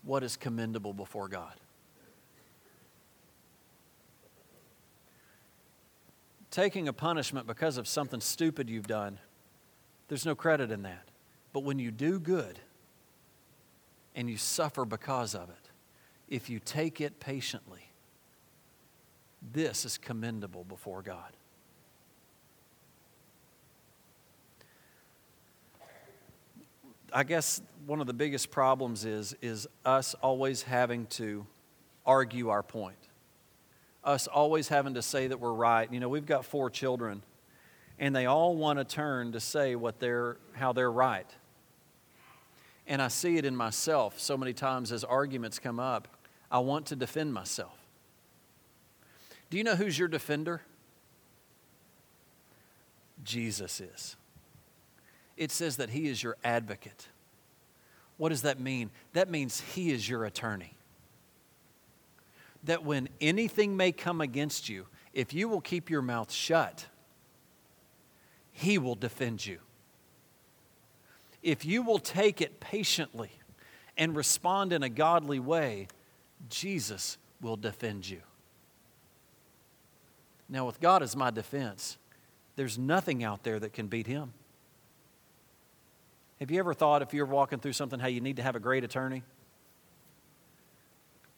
What 0.03 0.23
is 0.23 0.37
commendable 0.37 0.93
before 0.93 1.27
God? 1.27 1.53
Taking 6.51 6.87
a 6.87 6.93
punishment 6.93 7.47
because 7.47 7.77
of 7.77 7.87
something 7.87 8.19
stupid 8.19 8.69
you've 8.69 8.87
done, 8.87 9.19
there's 10.11 10.25
no 10.25 10.35
credit 10.35 10.71
in 10.71 10.81
that. 10.81 11.07
But 11.53 11.63
when 11.63 11.79
you 11.79 11.89
do 11.89 12.19
good 12.19 12.59
and 14.13 14.29
you 14.29 14.35
suffer 14.35 14.83
because 14.83 15.33
of 15.33 15.47
it, 15.49 15.69
if 16.27 16.49
you 16.49 16.59
take 16.59 16.99
it 16.99 17.21
patiently, 17.21 17.89
this 19.53 19.85
is 19.85 19.97
commendable 19.97 20.65
before 20.65 21.01
God. 21.01 21.31
I 27.13 27.23
guess 27.23 27.61
one 27.85 28.01
of 28.01 28.07
the 28.07 28.13
biggest 28.13 28.51
problems 28.51 29.05
is, 29.05 29.33
is 29.41 29.65
us 29.85 30.13
always 30.15 30.63
having 30.63 31.05
to 31.05 31.47
argue 32.05 32.49
our 32.49 32.63
point. 32.63 32.97
Us 34.03 34.27
always 34.27 34.67
having 34.67 34.95
to 34.95 35.01
say 35.01 35.27
that 35.27 35.39
we're 35.39 35.53
right. 35.53 35.89
You 35.89 36.01
know, 36.01 36.09
we've 36.09 36.25
got 36.25 36.43
four 36.43 36.69
children, 36.69 37.23
and 38.01 38.15
they 38.15 38.25
all 38.25 38.55
want 38.55 38.79
to 38.79 38.83
turn 38.83 39.31
to 39.31 39.39
say 39.39 39.75
what 39.75 39.99
they're, 39.99 40.37
how 40.53 40.73
they're 40.73 40.91
right. 40.91 41.29
And 42.87 42.99
I 42.99 43.09
see 43.09 43.37
it 43.37 43.45
in 43.45 43.55
myself 43.55 44.19
so 44.19 44.35
many 44.35 44.53
times 44.53 44.91
as 44.91 45.03
arguments 45.03 45.59
come 45.59 45.79
up. 45.79 46.07
I 46.49 46.59
want 46.59 46.87
to 46.87 46.95
defend 46.95 47.31
myself. 47.31 47.77
Do 49.51 49.57
you 49.57 49.63
know 49.63 49.75
who's 49.75 49.99
your 49.99 50.07
defender? 50.07 50.63
Jesus 53.23 53.79
is 53.79 54.15
it 55.37 55.51
says 55.51 55.77
that 55.77 55.91
He 55.91 56.07
is 56.07 56.21
your 56.21 56.37
advocate. 56.43 57.07
What 58.17 58.29
does 58.29 58.41
that 58.41 58.59
mean? 58.59 58.89
That 59.13 59.29
means 59.29 59.61
He 59.61 59.91
is 59.91 60.07
your 60.07 60.25
attorney. 60.25 60.75
That 62.63 62.83
when 62.83 63.09
anything 63.19 63.77
may 63.77 63.91
come 63.91 64.21
against 64.21 64.69
you, 64.69 64.87
if 65.13 65.33
you 65.33 65.47
will 65.47 65.61
keep 65.61 65.89
your 65.89 66.01
mouth 66.01 66.31
shut, 66.31 66.85
He 68.51 68.77
will 68.77 68.95
defend 68.95 69.45
you. 69.45 69.59
If 71.41 71.65
you 71.65 71.81
will 71.81 71.99
take 71.99 72.41
it 72.41 72.59
patiently 72.59 73.31
and 73.97 74.15
respond 74.15 74.73
in 74.73 74.83
a 74.83 74.89
godly 74.89 75.39
way, 75.39 75.87
Jesus 76.49 77.17
will 77.41 77.55
defend 77.55 78.07
you. 78.07 78.21
Now, 80.47 80.65
with 80.65 80.79
God 80.79 81.01
as 81.01 81.15
my 81.15 81.31
defense, 81.31 81.97
there's 82.55 82.77
nothing 82.77 83.23
out 83.23 83.43
there 83.43 83.59
that 83.59 83.73
can 83.73 83.87
beat 83.87 84.05
Him. 84.05 84.33
Have 86.39 86.51
you 86.51 86.59
ever 86.59 86.73
thought 86.73 87.01
if 87.01 87.13
you're 87.13 87.25
walking 87.25 87.59
through 87.59 87.73
something 87.73 87.99
how 87.99 88.07
you 88.07 88.19
need 88.19 88.35
to 88.35 88.43
have 88.43 88.55
a 88.55 88.59
great 88.59 88.83
attorney? 88.83 89.23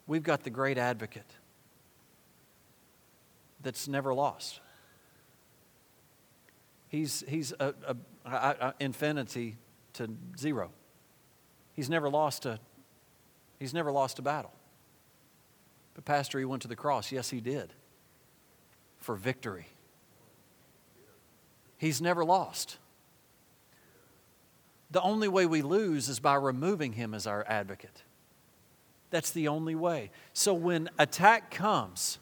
We've 0.08 0.24
got 0.24 0.44
the 0.44 0.50
great 0.50 0.78
advocate 0.78 1.32
that's 3.62 3.88
never 3.88 4.14
lost. 4.14 4.60
He's, 6.94 7.24
he's 7.28 7.54
a, 7.60 7.74
a, 7.88 7.96
a, 8.30 8.74
infinity 8.80 9.58
to 9.94 10.08
zero. 10.38 10.70
He's 11.74 11.90
never 11.90 12.08
lost 12.08 12.46
a 12.46 12.60
he's 13.58 13.74
never 13.74 13.92
lost 13.92 14.20
a 14.20 14.22
battle. 14.22 14.54
But 15.96 16.06
pastor, 16.06 16.38
he 16.38 16.46
went 16.46 16.62
to 16.62 16.68
the 16.68 16.76
cross. 16.76 17.12
Yes, 17.12 17.32
he 17.32 17.42
did. 17.42 17.74
For 19.00 19.16
victory. 19.16 19.66
He's 21.80 22.00
never 22.00 22.24
lost. 22.24 22.78
The 24.92 25.02
only 25.02 25.28
way 25.28 25.48
we 25.48 25.64
lose 25.64 26.10
is 26.10 26.20
by 26.20 26.36
removing 26.36 26.94
him 26.94 27.16
as 27.16 27.26
our 27.26 27.44
advocate. 27.48 28.04
That's 29.10 29.32
the 29.32 29.48
only 29.48 29.74
way. 29.74 30.12
So 30.34 30.54
when 30.54 30.92
attack 31.00 31.50
comes, 31.50 32.20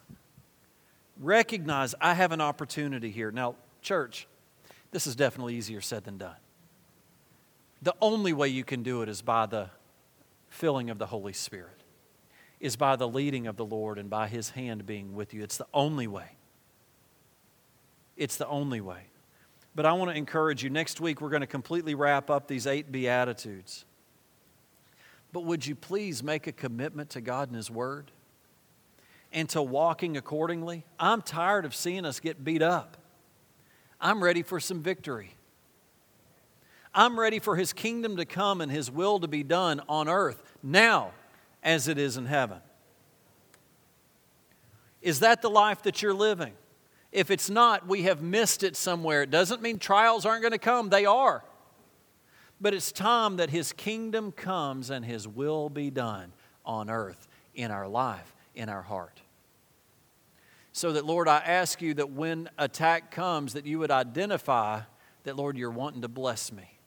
recognize 1.20 1.94
I 2.00 2.14
have 2.14 2.32
an 2.32 2.40
opportunity 2.40 3.12
here. 3.12 3.32
Now, 3.32 3.56
church, 3.82 4.28
this 4.92 5.08
is 5.08 5.16
definitely 5.16 5.56
easier 5.56 5.82
said 5.82 6.04
than 6.04 6.18
done. 6.18 6.36
The 7.82 7.96
only 8.02 8.34
way 8.34 8.50
you 8.50 8.64
can 8.64 8.84
do 8.84 9.02
it 9.02 9.10
is 9.10 9.22
by 9.22 9.46
the 9.48 9.70
filling 10.50 10.90
of 10.90 11.00
the 11.00 11.08
Holy 11.08 11.34
Spirit, 11.34 11.84
is 12.60 12.76
by 12.76 12.96
the 12.96 13.08
leading 13.08 13.48
of 13.48 13.56
the 13.56 13.66
Lord 13.66 13.98
and 13.98 14.10
by 14.10 14.28
His 14.28 14.52
hand 14.52 14.86
being 14.86 15.16
with 15.16 15.34
you. 15.34 15.42
It's 15.42 15.58
the 15.58 15.68
only 15.74 16.08
way. 16.08 16.36
It's 18.18 18.38
the 18.38 18.48
only 18.48 18.82
way. 18.82 19.06
But 19.74 19.86
I 19.86 19.94
want 19.94 20.12
to 20.12 20.18
encourage 20.18 20.64
you 20.64 20.70
next 20.70 21.00
week, 21.00 21.22
we're 21.22 21.30
going 21.30 21.42
to 21.42 21.48
completely 21.48 21.96
wrap 21.96 22.30
up 22.30 22.48
these 22.48 22.68
eight 22.68 22.92
Beatitudes. 22.92 23.86
But 25.32 25.46
would 25.46 25.66
you 25.66 25.76
please 25.76 26.22
make 26.22 26.46
a 26.46 26.52
commitment 26.52 27.12
to 27.12 27.22
God 27.22 27.48
and 27.48 27.56
His 27.56 27.72
Word 27.72 28.12
and 29.32 29.48
to 29.50 29.62
walking 29.62 30.18
accordingly? 30.18 30.86
I'm 31.00 31.22
tired 31.22 31.64
of 31.64 31.74
seeing 31.74 32.06
us 32.06 32.20
get 32.20 32.44
beat 32.44 32.62
up. 32.62 32.98
I'm 34.02 34.24
ready 34.24 34.42
for 34.42 34.60
some 34.60 34.82
victory. 34.82 35.36
I'm 36.94 37.20
ready 37.20 37.40
for 37.40 37.56
His 37.56 37.72
kingdom 37.72 38.18
to 38.18 38.26
come 38.26 38.60
and 38.60 38.72
His 38.72 38.92
will 38.92 39.20
to 39.20 39.28
be 39.28 39.44
done 39.44 39.82
on 39.88 40.10
earth 40.10 40.42
now 40.64 41.12
as 41.64 41.88
it 41.88 41.98
is 41.98 42.18
in 42.18 42.26
heaven. 42.26 42.60
Is 45.02 45.20
that 45.22 45.42
the 45.42 45.50
life 45.50 45.84
that 45.84 46.02
you're 46.02 46.14
living? 46.14 46.54
If 47.12 47.32
it's 47.32 47.50
not, 47.50 47.88
we 47.88 48.04
have 48.04 48.22
missed 48.22 48.64
it 48.64 48.76
somewhere. 48.76 49.24
It 49.24 49.32
doesn't 49.32 49.62
mean 49.62 49.80
trials 49.80 50.26
aren't 50.26 50.42
going 50.42 50.52
to 50.52 50.58
come, 50.58 50.90
they 50.90 51.06
are. 51.06 51.44
But 52.60 52.74
it's 52.74 52.92
time 52.92 53.38
that 53.38 53.50
His 53.50 53.74
kingdom 53.74 54.32
comes 54.32 54.90
and 54.90 55.06
His 55.06 55.28
will 55.28 55.70
be 55.70 55.90
done 55.90 56.34
on 56.66 56.90
earth, 56.90 57.28
in 57.56 57.72
our 57.72 57.88
life, 57.88 58.36
in 58.56 58.70
our 58.70 58.82
heart. 58.82 59.21
So 60.74 60.94
that, 60.94 61.06
Lord, 61.06 61.28
I 61.28 61.40
ask 61.40 61.82
you 61.82 61.94
that 61.96 62.12
when 62.12 62.50
attack 62.58 63.12
comes, 63.12 63.54
that 63.54 63.66
you 63.66 63.80
would 63.80 63.92
identify 63.92 64.82
that, 65.24 65.36
Lord, 65.36 65.58
you're 65.58 65.70
wanting 65.70 66.02
to 66.02 66.08
bless 66.08 66.52
me. 66.52 66.80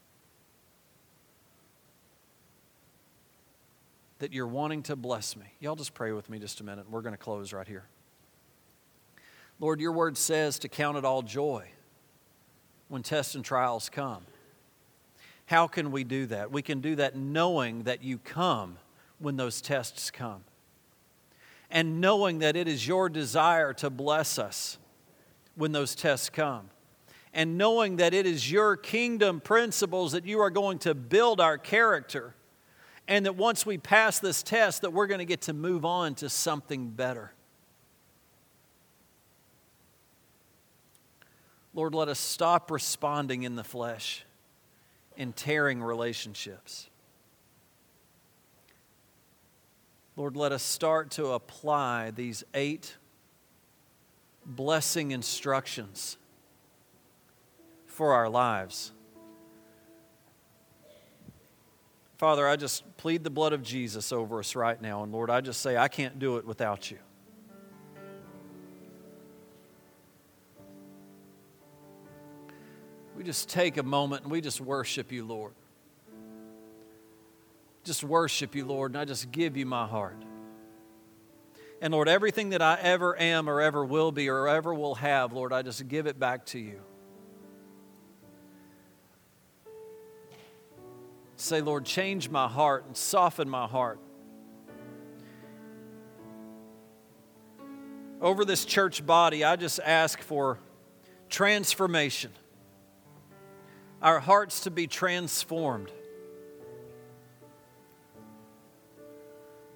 That 4.20 4.32
you're 4.32 4.46
wanting 4.46 4.84
to 4.84 4.96
bless 4.96 5.36
me. 5.36 5.44
Y'all 5.60 5.76
just 5.76 5.92
pray 5.92 6.12
with 6.12 6.30
me 6.30 6.38
just 6.38 6.60
a 6.60 6.64
minute. 6.64 6.88
We're 6.90 7.02
going 7.02 7.14
to 7.14 7.18
close 7.18 7.52
right 7.52 7.68
here. 7.68 7.84
Lord, 9.60 9.80
your 9.80 9.92
word 9.92 10.16
says 10.16 10.58
to 10.60 10.68
count 10.68 10.96
it 10.96 11.04
all 11.04 11.22
joy 11.22 11.68
when 12.88 13.02
tests 13.02 13.34
and 13.34 13.44
trials 13.44 13.88
come. 13.88 14.24
How 15.46 15.66
can 15.66 15.92
we 15.92 16.04
do 16.04 16.26
that? 16.26 16.50
We 16.50 16.62
can 16.62 16.80
do 16.80 16.96
that 16.96 17.16
knowing 17.16 17.82
that 17.82 18.02
you 18.02 18.18
come 18.18 18.78
when 19.18 19.36
those 19.36 19.60
tests 19.60 20.10
come. 20.10 20.44
And 21.74 22.00
knowing 22.00 22.38
that 22.38 22.56
it 22.56 22.68
is 22.68 22.86
your 22.86 23.10
desire 23.10 23.74
to 23.74 23.90
bless 23.90 24.38
us 24.38 24.78
when 25.56 25.72
those 25.72 25.94
tests 25.94 26.30
come. 26.30 26.70
And 27.34 27.58
knowing 27.58 27.96
that 27.96 28.14
it 28.14 28.26
is 28.26 28.50
your 28.50 28.76
kingdom 28.76 29.40
principles 29.40 30.12
that 30.12 30.24
you 30.24 30.38
are 30.40 30.50
going 30.50 30.78
to 30.78 30.94
build 30.94 31.40
our 31.40 31.58
character. 31.58 32.34
And 33.08 33.26
that 33.26 33.34
once 33.34 33.66
we 33.66 33.76
pass 33.76 34.20
this 34.20 34.42
test 34.42 34.82
that 34.82 34.92
we're 34.92 35.08
going 35.08 35.18
to 35.18 35.24
get 35.24 35.42
to 35.42 35.52
move 35.52 35.84
on 35.84 36.14
to 36.16 36.28
something 36.28 36.90
better. 36.90 37.32
Lord, 41.74 41.92
let 41.92 42.08
us 42.08 42.20
stop 42.20 42.70
responding 42.70 43.42
in 43.42 43.56
the 43.56 43.64
flesh 43.64 44.24
and 45.16 45.34
tearing 45.34 45.82
relationships. 45.82 46.88
Lord, 50.16 50.36
let 50.36 50.52
us 50.52 50.62
start 50.62 51.10
to 51.12 51.28
apply 51.28 52.12
these 52.12 52.44
eight 52.54 52.96
blessing 54.46 55.10
instructions 55.10 56.16
for 57.86 58.12
our 58.12 58.28
lives. 58.28 58.92
Father, 62.16 62.46
I 62.46 62.56
just 62.56 62.96
plead 62.96 63.24
the 63.24 63.30
blood 63.30 63.52
of 63.52 63.62
Jesus 63.62 64.12
over 64.12 64.38
us 64.38 64.54
right 64.54 64.80
now. 64.80 65.02
And 65.02 65.12
Lord, 65.12 65.30
I 65.30 65.40
just 65.40 65.60
say, 65.60 65.76
I 65.76 65.88
can't 65.88 66.18
do 66.18 66.36
it 66.36 66.46
without 66.46 66.90
you. 66.90 66.98
we 73.16 73.22
just 73.22 73.48
take 73.48 73.76
a 73.76 73.82
moment 73.82 74.22
and 74.24 74.30
we 74.30 74.40
just 74.40 74.60
worship 74.60 75.12
you, 75.12 75.24
Lord. 75.24 75.54
Just 77.84 78.02
worship 78.02 78.54
you, 78.54 78.64
Lord, 78.64 78.92
and 78.92 78.98
I 78.98 79.04
just 79.04 79.30
give 79.30 79.56
you 79.56 79.66
my 79.66 79.86
heart. 79.86 80.20
And 81.80 81.92
Lord, 81.92 82.08
everything 82.08 82.50
that 82.50 82.62
I 82.62 82.78
ever 82.80 83.18
am 83.20 83.48
or 83.48 83.60
ever 83.60 83.84
will 83.84 84.10
be 84.10 84.28
or 84.28 84.48
ever 84.48 84.74
will 84.74 84.94
have, 84.96 85.32
Lord, 85.32 85.52
I 85.52 85.62
just 85.62 85.86
give 85.86 86.06
it 86.06 86.18
back 86.18 86.46
to 86.46 86.58
you. 86.58 86.80
Say, 91.36 91.60
Lord, 91.60 91.84
change 91.84 92.30
my 92.30 92.48
heart 92.48 92.86
and 92.86 92.96
soften 92.96 93.48
my 93.48 93.66
heart. 93.66 93.98
over 98.24 98.46
this 98.46 98.64
church 98.64 99.04
body, 99.04 99.44
I 99.44 99.56
just 99.56 99.78
ask 99.84 100.18
for 100.22 100.58
transformation. 101.28 102.30
Our 104.00 104.18
hearts 104.18 104.60
to 104.60 104.70
be 104.70 104.86
transformed. 104.86 105.92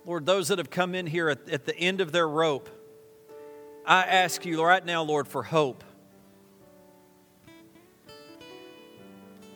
Lord, 0.09 0.25
those 0.25 0.49
that 0.49 0.57
have 0.57 0.71
come 0.71 0.95
in 0.95 1.07
here 1.07 1.29
at, 1.29 1.51
at 1.51 1.67
the 1.67 1.77
end 1.77 2.01
of 2.01 2.13
their 2.13 2.27
rope, 2.27 2.71
I 3.85 4.05
ask 4.05 4.47
you 4.47 4.65
right 4.65 4.83
now, 4.83 5.03
Lord, 5.03 5.29
for 5.29 5.43
hope. 5.43 5.85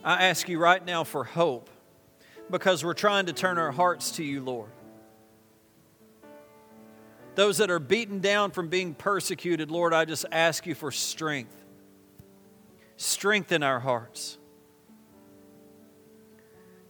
I 0.04 0.24
ask 0.24 0.50
you 0.50 0.58
right 0.58 0.84
now 0.84 1.04
for 1.04 1.24
hope 1.24 1.70
because 2.50 2.84
we're 2.84 2.92
trying 2.92 3.26
to 3.26 3.32
turn 3.32 3.56
our 3.56 3.72
hearts 3.72 4.10
to 4.16 4.24
you, 4.24 4.42
Lord. 4.42 4.68
Those 7.34 7.56
that 7.56 7.70
are 7.70 7.78
beaten 7.78 8.20
down 8.20 8.50
from 8.50 8.68
being 8.68 8.92
persecuted, 8.92 9.70
Lord, 9.70 9.94
I 9.94 10.04
just 10.04 10.26
ask 10.30 10.66
you 10.66 10.74
for 10.74 10.90
strength. 10.92 11.56
Strengthen 12.98 13.62
our 13.62 13.80
hearts. 13.80 14.36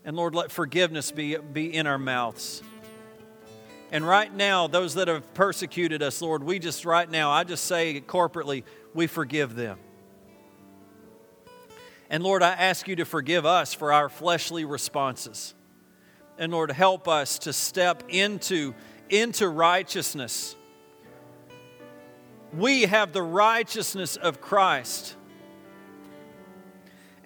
And 0.05 0.17
Lord, 0.17 0.35
let 0.35 0.51
forgiveness 0.51 1.13
be, 1.13 1.37
be 1.37 1.73
in 1.73 1.87
our 1.87 1.99
mouths. 1.99 2.61
And 3.93 4.07
right 4.07 4.35
now, 4.35 4.69
those 4.69 4.95
that 4.95 5.07
have 5.09 5.35
persecuted 5.35 6.03
us, 6.03 6.23
Lord, 6.23 6.43
we 6.43 6.59
just 6.59 6.87
right 6.87 7.09
now, 7.09 7.31
I 7.31 7.45
just 7.45 7.67
say 7.67 8.01
corporately, 8.01 8.65
we 8.95 9.07
forgive 9.07 9.55
them. 9.55 9.79
And 12.09 12.25
Lord, 12.25 12.43
I 12.43 12.53
ask 12.53 12.89
you 12.89 12.97
to 12.97 13.05
forgive 13.05 13.45
us 13.45 13.75
for 13.75 13.93
our 13.93 14.09
fleshly 14.09 14.65
responses. 14.65 15.55
And 16.39 16.51
Lord, 16.51 16.71
help 16.71 17.07
us 17.07 17.39
to 17.41 17.53
step 17.53 18.03
into, 18.09 18.75
into 19.11 19.47
righteousness. 19.47 20.57
We 22.55 22.83
have 22.83 23.13
the 23.13 23.23
righteousness 23.23 24.17
of 24.17 24.41
Christ. 24.41 25.17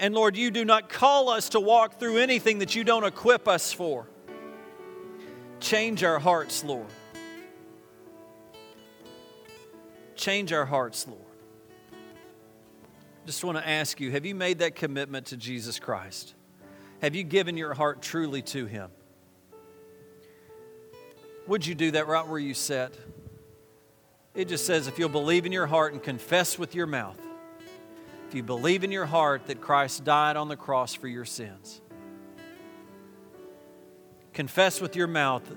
And 0.01 0.15
Lord, 0.15 0.37
you 0.37 0.51
do 0.51 0.65
not 0.65 0.89
call 0.89 1.29
us 1.29 1.51
to 1.51 1.61
walk 1.61 2.01
through 2.01 2.19
anything 2.19 2.59
that 2.59 2.75
you 2.75 2.83
don't 2.83 3.05
equip 3.05 3.47
us 3.47 3.73
for. 3.73 4.09
Change 5.67 6.05
our 6.05 6.21
hearts, 6.21 6.63
Lord. 6.63 6.87
Change 10.15 10.53
our 10.53 10.65
hearts, 10.65 11.09
Lord. 11.09 11.21
Just 13.27 13.43
want 13.43 13.59
to 13.59 13.69
ask 13.69 13.99
you 14.01 14.13
have 14.13 14.25
you 14.25 14.37
made 14.37 14.61
that 14.61 14.77
commitment 14.77 15.27
to 15.27 15.37
Jesus 15.37 15.81
Christ? 15.81 16.35
Have 17.03 17.17
you 17.17 17.25
given 17.25 17.57
your 17.57 17.75
heart 17.75 18.01
truly 18.01 18.43
to 18.43 18.67
Him? 18.67 18.93
Would 21.49 21.67
you 21.67 21.75
do 21.75 21.91
that 21.91 22.07
right 22.07 22.29
where 22.29 22.39
you 22.39 22.55
sit? 22.55 22.97
It 24.37 24.47
just 24.47 24.67
says 24.67 24.87
if 24.87 25.01
you'll 25.01 25.09
believe 25.09 25.47
in 25.47 25.53
your 25.53 25.67
heart 25.67 25.95
and 25.95 26.01
confess 26.01 26.61
with 26.61 26.77
your 26.77 26.87
mouth, 26.87 27.21
if 28.29 28.37
you 28.37 28.45
believe 28.45 28.85
in 28.85 28.93
your 28.93 29.07
heart 29.07 29.49
that 29.49 29.61
Christ 29.61 30.05
died 30.05 30.37
on 30.37 30.47
the 30.47 30.57
cross 30.57 30.95
for 30.95 31.09
your 31.09 31.25
sins, 31.25 31.81
confess 34.37 34.83
with 34.83 34.95
your 34.95 35.07
mouth 35.07 35.51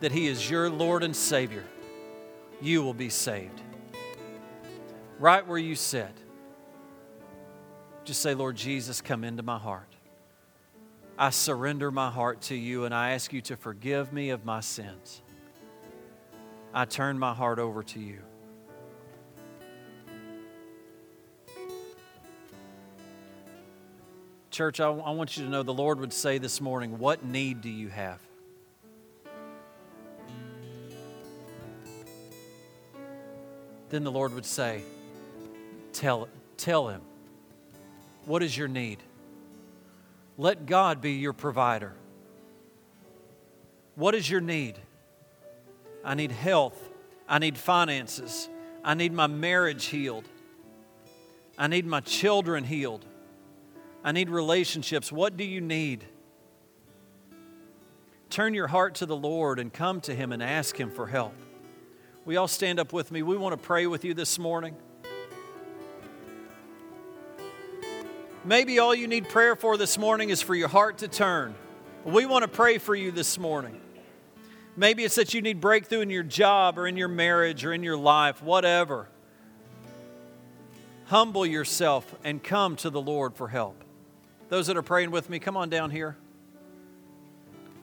that 0.00 0.10
He 0.10 0.26
is 0.26 0.50
your 0.50 0.68
Lord 0.68 1.04
and 1.04 1.14
Savior, 1.14 1.62
you 2.60 2.82
will 2.82 2.92
be 2.92 3.08
saved. 3.08 3.62
Right 5.20 5.46
where 5.46 5.56
you 5.56 5.76
sit, 5.76 6.10
just 8.04 8.20
say, 8.20 8.34
Lord 8.34 8.56
Jesus, 8.56 9.00
come 9.00 9.22
into 9.22 9.44
my 9.44 9.56
heart. 9.56 9.88
I 11.16 11.30
surrender 11.30 11.92
my 11.92 12.10
heart 12.10 12.40
to 12.42 12.56
you 12.56 12.86
and 12.86 12.92
I 12.92 13.12
ask 13.12 13.32
you 13.32 13.40
to 13.42 13.56
forgive 13.56 14.12
me 14.12 14.30
of 14.30 14.44
my 14.44 14.58
sins. 14.58 15.22
I 16.74 16.86
turn 16.86 17.16
my 17.20 17.34
heart 17.34 17.60
over 17.60 17.84
to 17.84 18.00
you. 18.00 18.18
Church, 24.50 24.80
I, 24.80 24.88
want 24.88 25.36
you 25.36 25.44
to 25.44 25.50
know 25.50 25.62
the 25.62 25.72
Lord 25.72 26.00
would 26.00 26.12
say 26.12 26.38
this 26.38 26.60
morning, 26.60 26.98
What 26.98 27.24
need 27.24 27.60
do 27.60 27.70
you 27.70 27.88
have? 27.88 28.23
Then 33.90 34.04
the 34.04 34.12
Lord 34.12 34.34
would 34.34 34.46
say, 34.46 34.82
Tell, 35.92 36.28
tell 36.56 36.88
him, 36.88 37.00
what 38.24 38.42
is 38.42 38.56
your 38.56 38.68
need? 38.68 38.98
Let 40.36 40.66
God 40.66 41.00
be 41.00 41.12
your 41.12 41.32
provider. 41.32 41.92
What 43.94 44.14
is 44.14 44.28
your 44.28 44.40
need? 44.40 44.78
I 46.04 46.14
need 46.14 46.32
health. 46.32 46.90
I 47.28 47.38
need 47.38 47.56
finances. 47.56 48.48
I 48.82 48.94
need 48.94 49.12
my 49.12 49.26
marriage 49.26 49.86
healed. 49.86 50.28
I 51.56 51.68
need 51.68 51.86
my 51.86 52.00
children 52.00 52.64
healed. 52.64 53.04
I 54.02 54.12
need 54.12 54.28
relationships. 54.28 55.12
What 55.12 55.36
do 55.36 55.44
you 55.44 55.60
need? 55.60 56.04
Turn 58.28 58.52
your 58.52 58.66
heart 58.66 58.96
to 58.96 59.06
the 59.06 59.16
Lord 59.16 59.58
and 59.58 59.72
come 59.72 60.00
to 60.02 60.14
Him 60.14 60.32
and 60.32 60.42
ask 60.42 60.78
Him 60.78 60.90
for 60.90 61.06
help. 61.06 61.34
We 62.24 62.36
all 62.36 62.48
stand 62.48 62.80
up 62.80 62.92
with 62.92 63.12
me. 63.12 63.22
We 63.22 63.36
want 63.36 63.52
to 63.52 63.62
pray 63.62 63.86
with 63.86 64.04
you 64.04 64.14
this 64.14 64.38
morning. 64.38 64.74
Maybe 68.46 68.78
all 68.78 68.94
you 68.94 69.06
need 69.06 69.28
prayer 69.28 69.54
for 69.56 69.76
this 69.76 69.98
morning 69.98 70.30
is 70.30 70.40
for 70.40 70.54
your 70.54 70.68
heart 70.68 70.98
to 70.98 71.08
turn. 71.08 71.54
We 72.04 72.24
want 72.24 72.42
to 72.42 72.48
pray 72.48 72.78
for 72.78 72.94
you 72.94 73.10
this 73.10 73.38
morning. 73.38 73.80
Maybe 74.76 75.04
it's 75.04 75.14
that 75.16 75.34
you 75.34 75.42
need 75.42 75.60
breakthrough 75.60 76.00
in 76.00 76.10
your 76.10 76.22
job 76.22 76.78
or 76.78 76.86
in 76.86 76.96
your 76.96 77.08
marriage 77.08 77.64
or 77.64 77.72
in 77.72 77.82
your 77.82 77.96
life, 77.96 78.42
whatever. 78.42 79.08
Humble 81.06 81.44
yourself 81.44 82.14
and 82.24 82.42
come 82.42 82.76
to 82.76 82.90
the 82.90 83.00
Lord 83.00 83.34
for 83.34 83.48
help. 83.48 83.84
Those 84.48 84.66
that 84.68 84.76
are 84.76 84.82
praying 84.82 85.10
with 85.10 85.28
me, 85.28 85.38
come 85.38 85.56
on 85.56 85.68
down 85.68 85.90
here. 85.90 86.16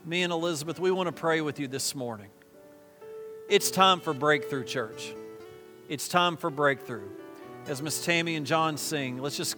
Me 0.04 0.22
and 0.22 0.32
Elizabeth, 0.32 0.80
we 0.80 0.90
want 0.90 1.06
to 1.06 1.12
pray 1.12 1.40
with 1.40 1.60
you 1.60 1.68
this 1.68 1.94
morning. 1.94 2.28
It's 3.48 3.70
time 3.70 4.00
for 4.00 4.14
breakthrough, 4.14 4.64
church. 4.64 5.14
It's 5.88 6.08
time 6.08 6.36
for 6.36 6.50
breakthrough. 6.50 7.08
As 7.66 7.82
Miss 7.82 8.04
Tammy 8.04 8.36
and 8.36 8.46
John 8.46 8.76
sing, 8.76 9.18
let's 9.18 9.36
just 9.36 9.56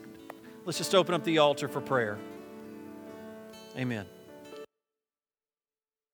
let's 0.64 0.78
just 0.78 0.94
open 0.94 1.14
up 1.14 1.24
the 1.24 1.38
altar 1.38 1.68
for 1.68 1.80
prayer. 1.80 2.18
Amen. 3.76 4.06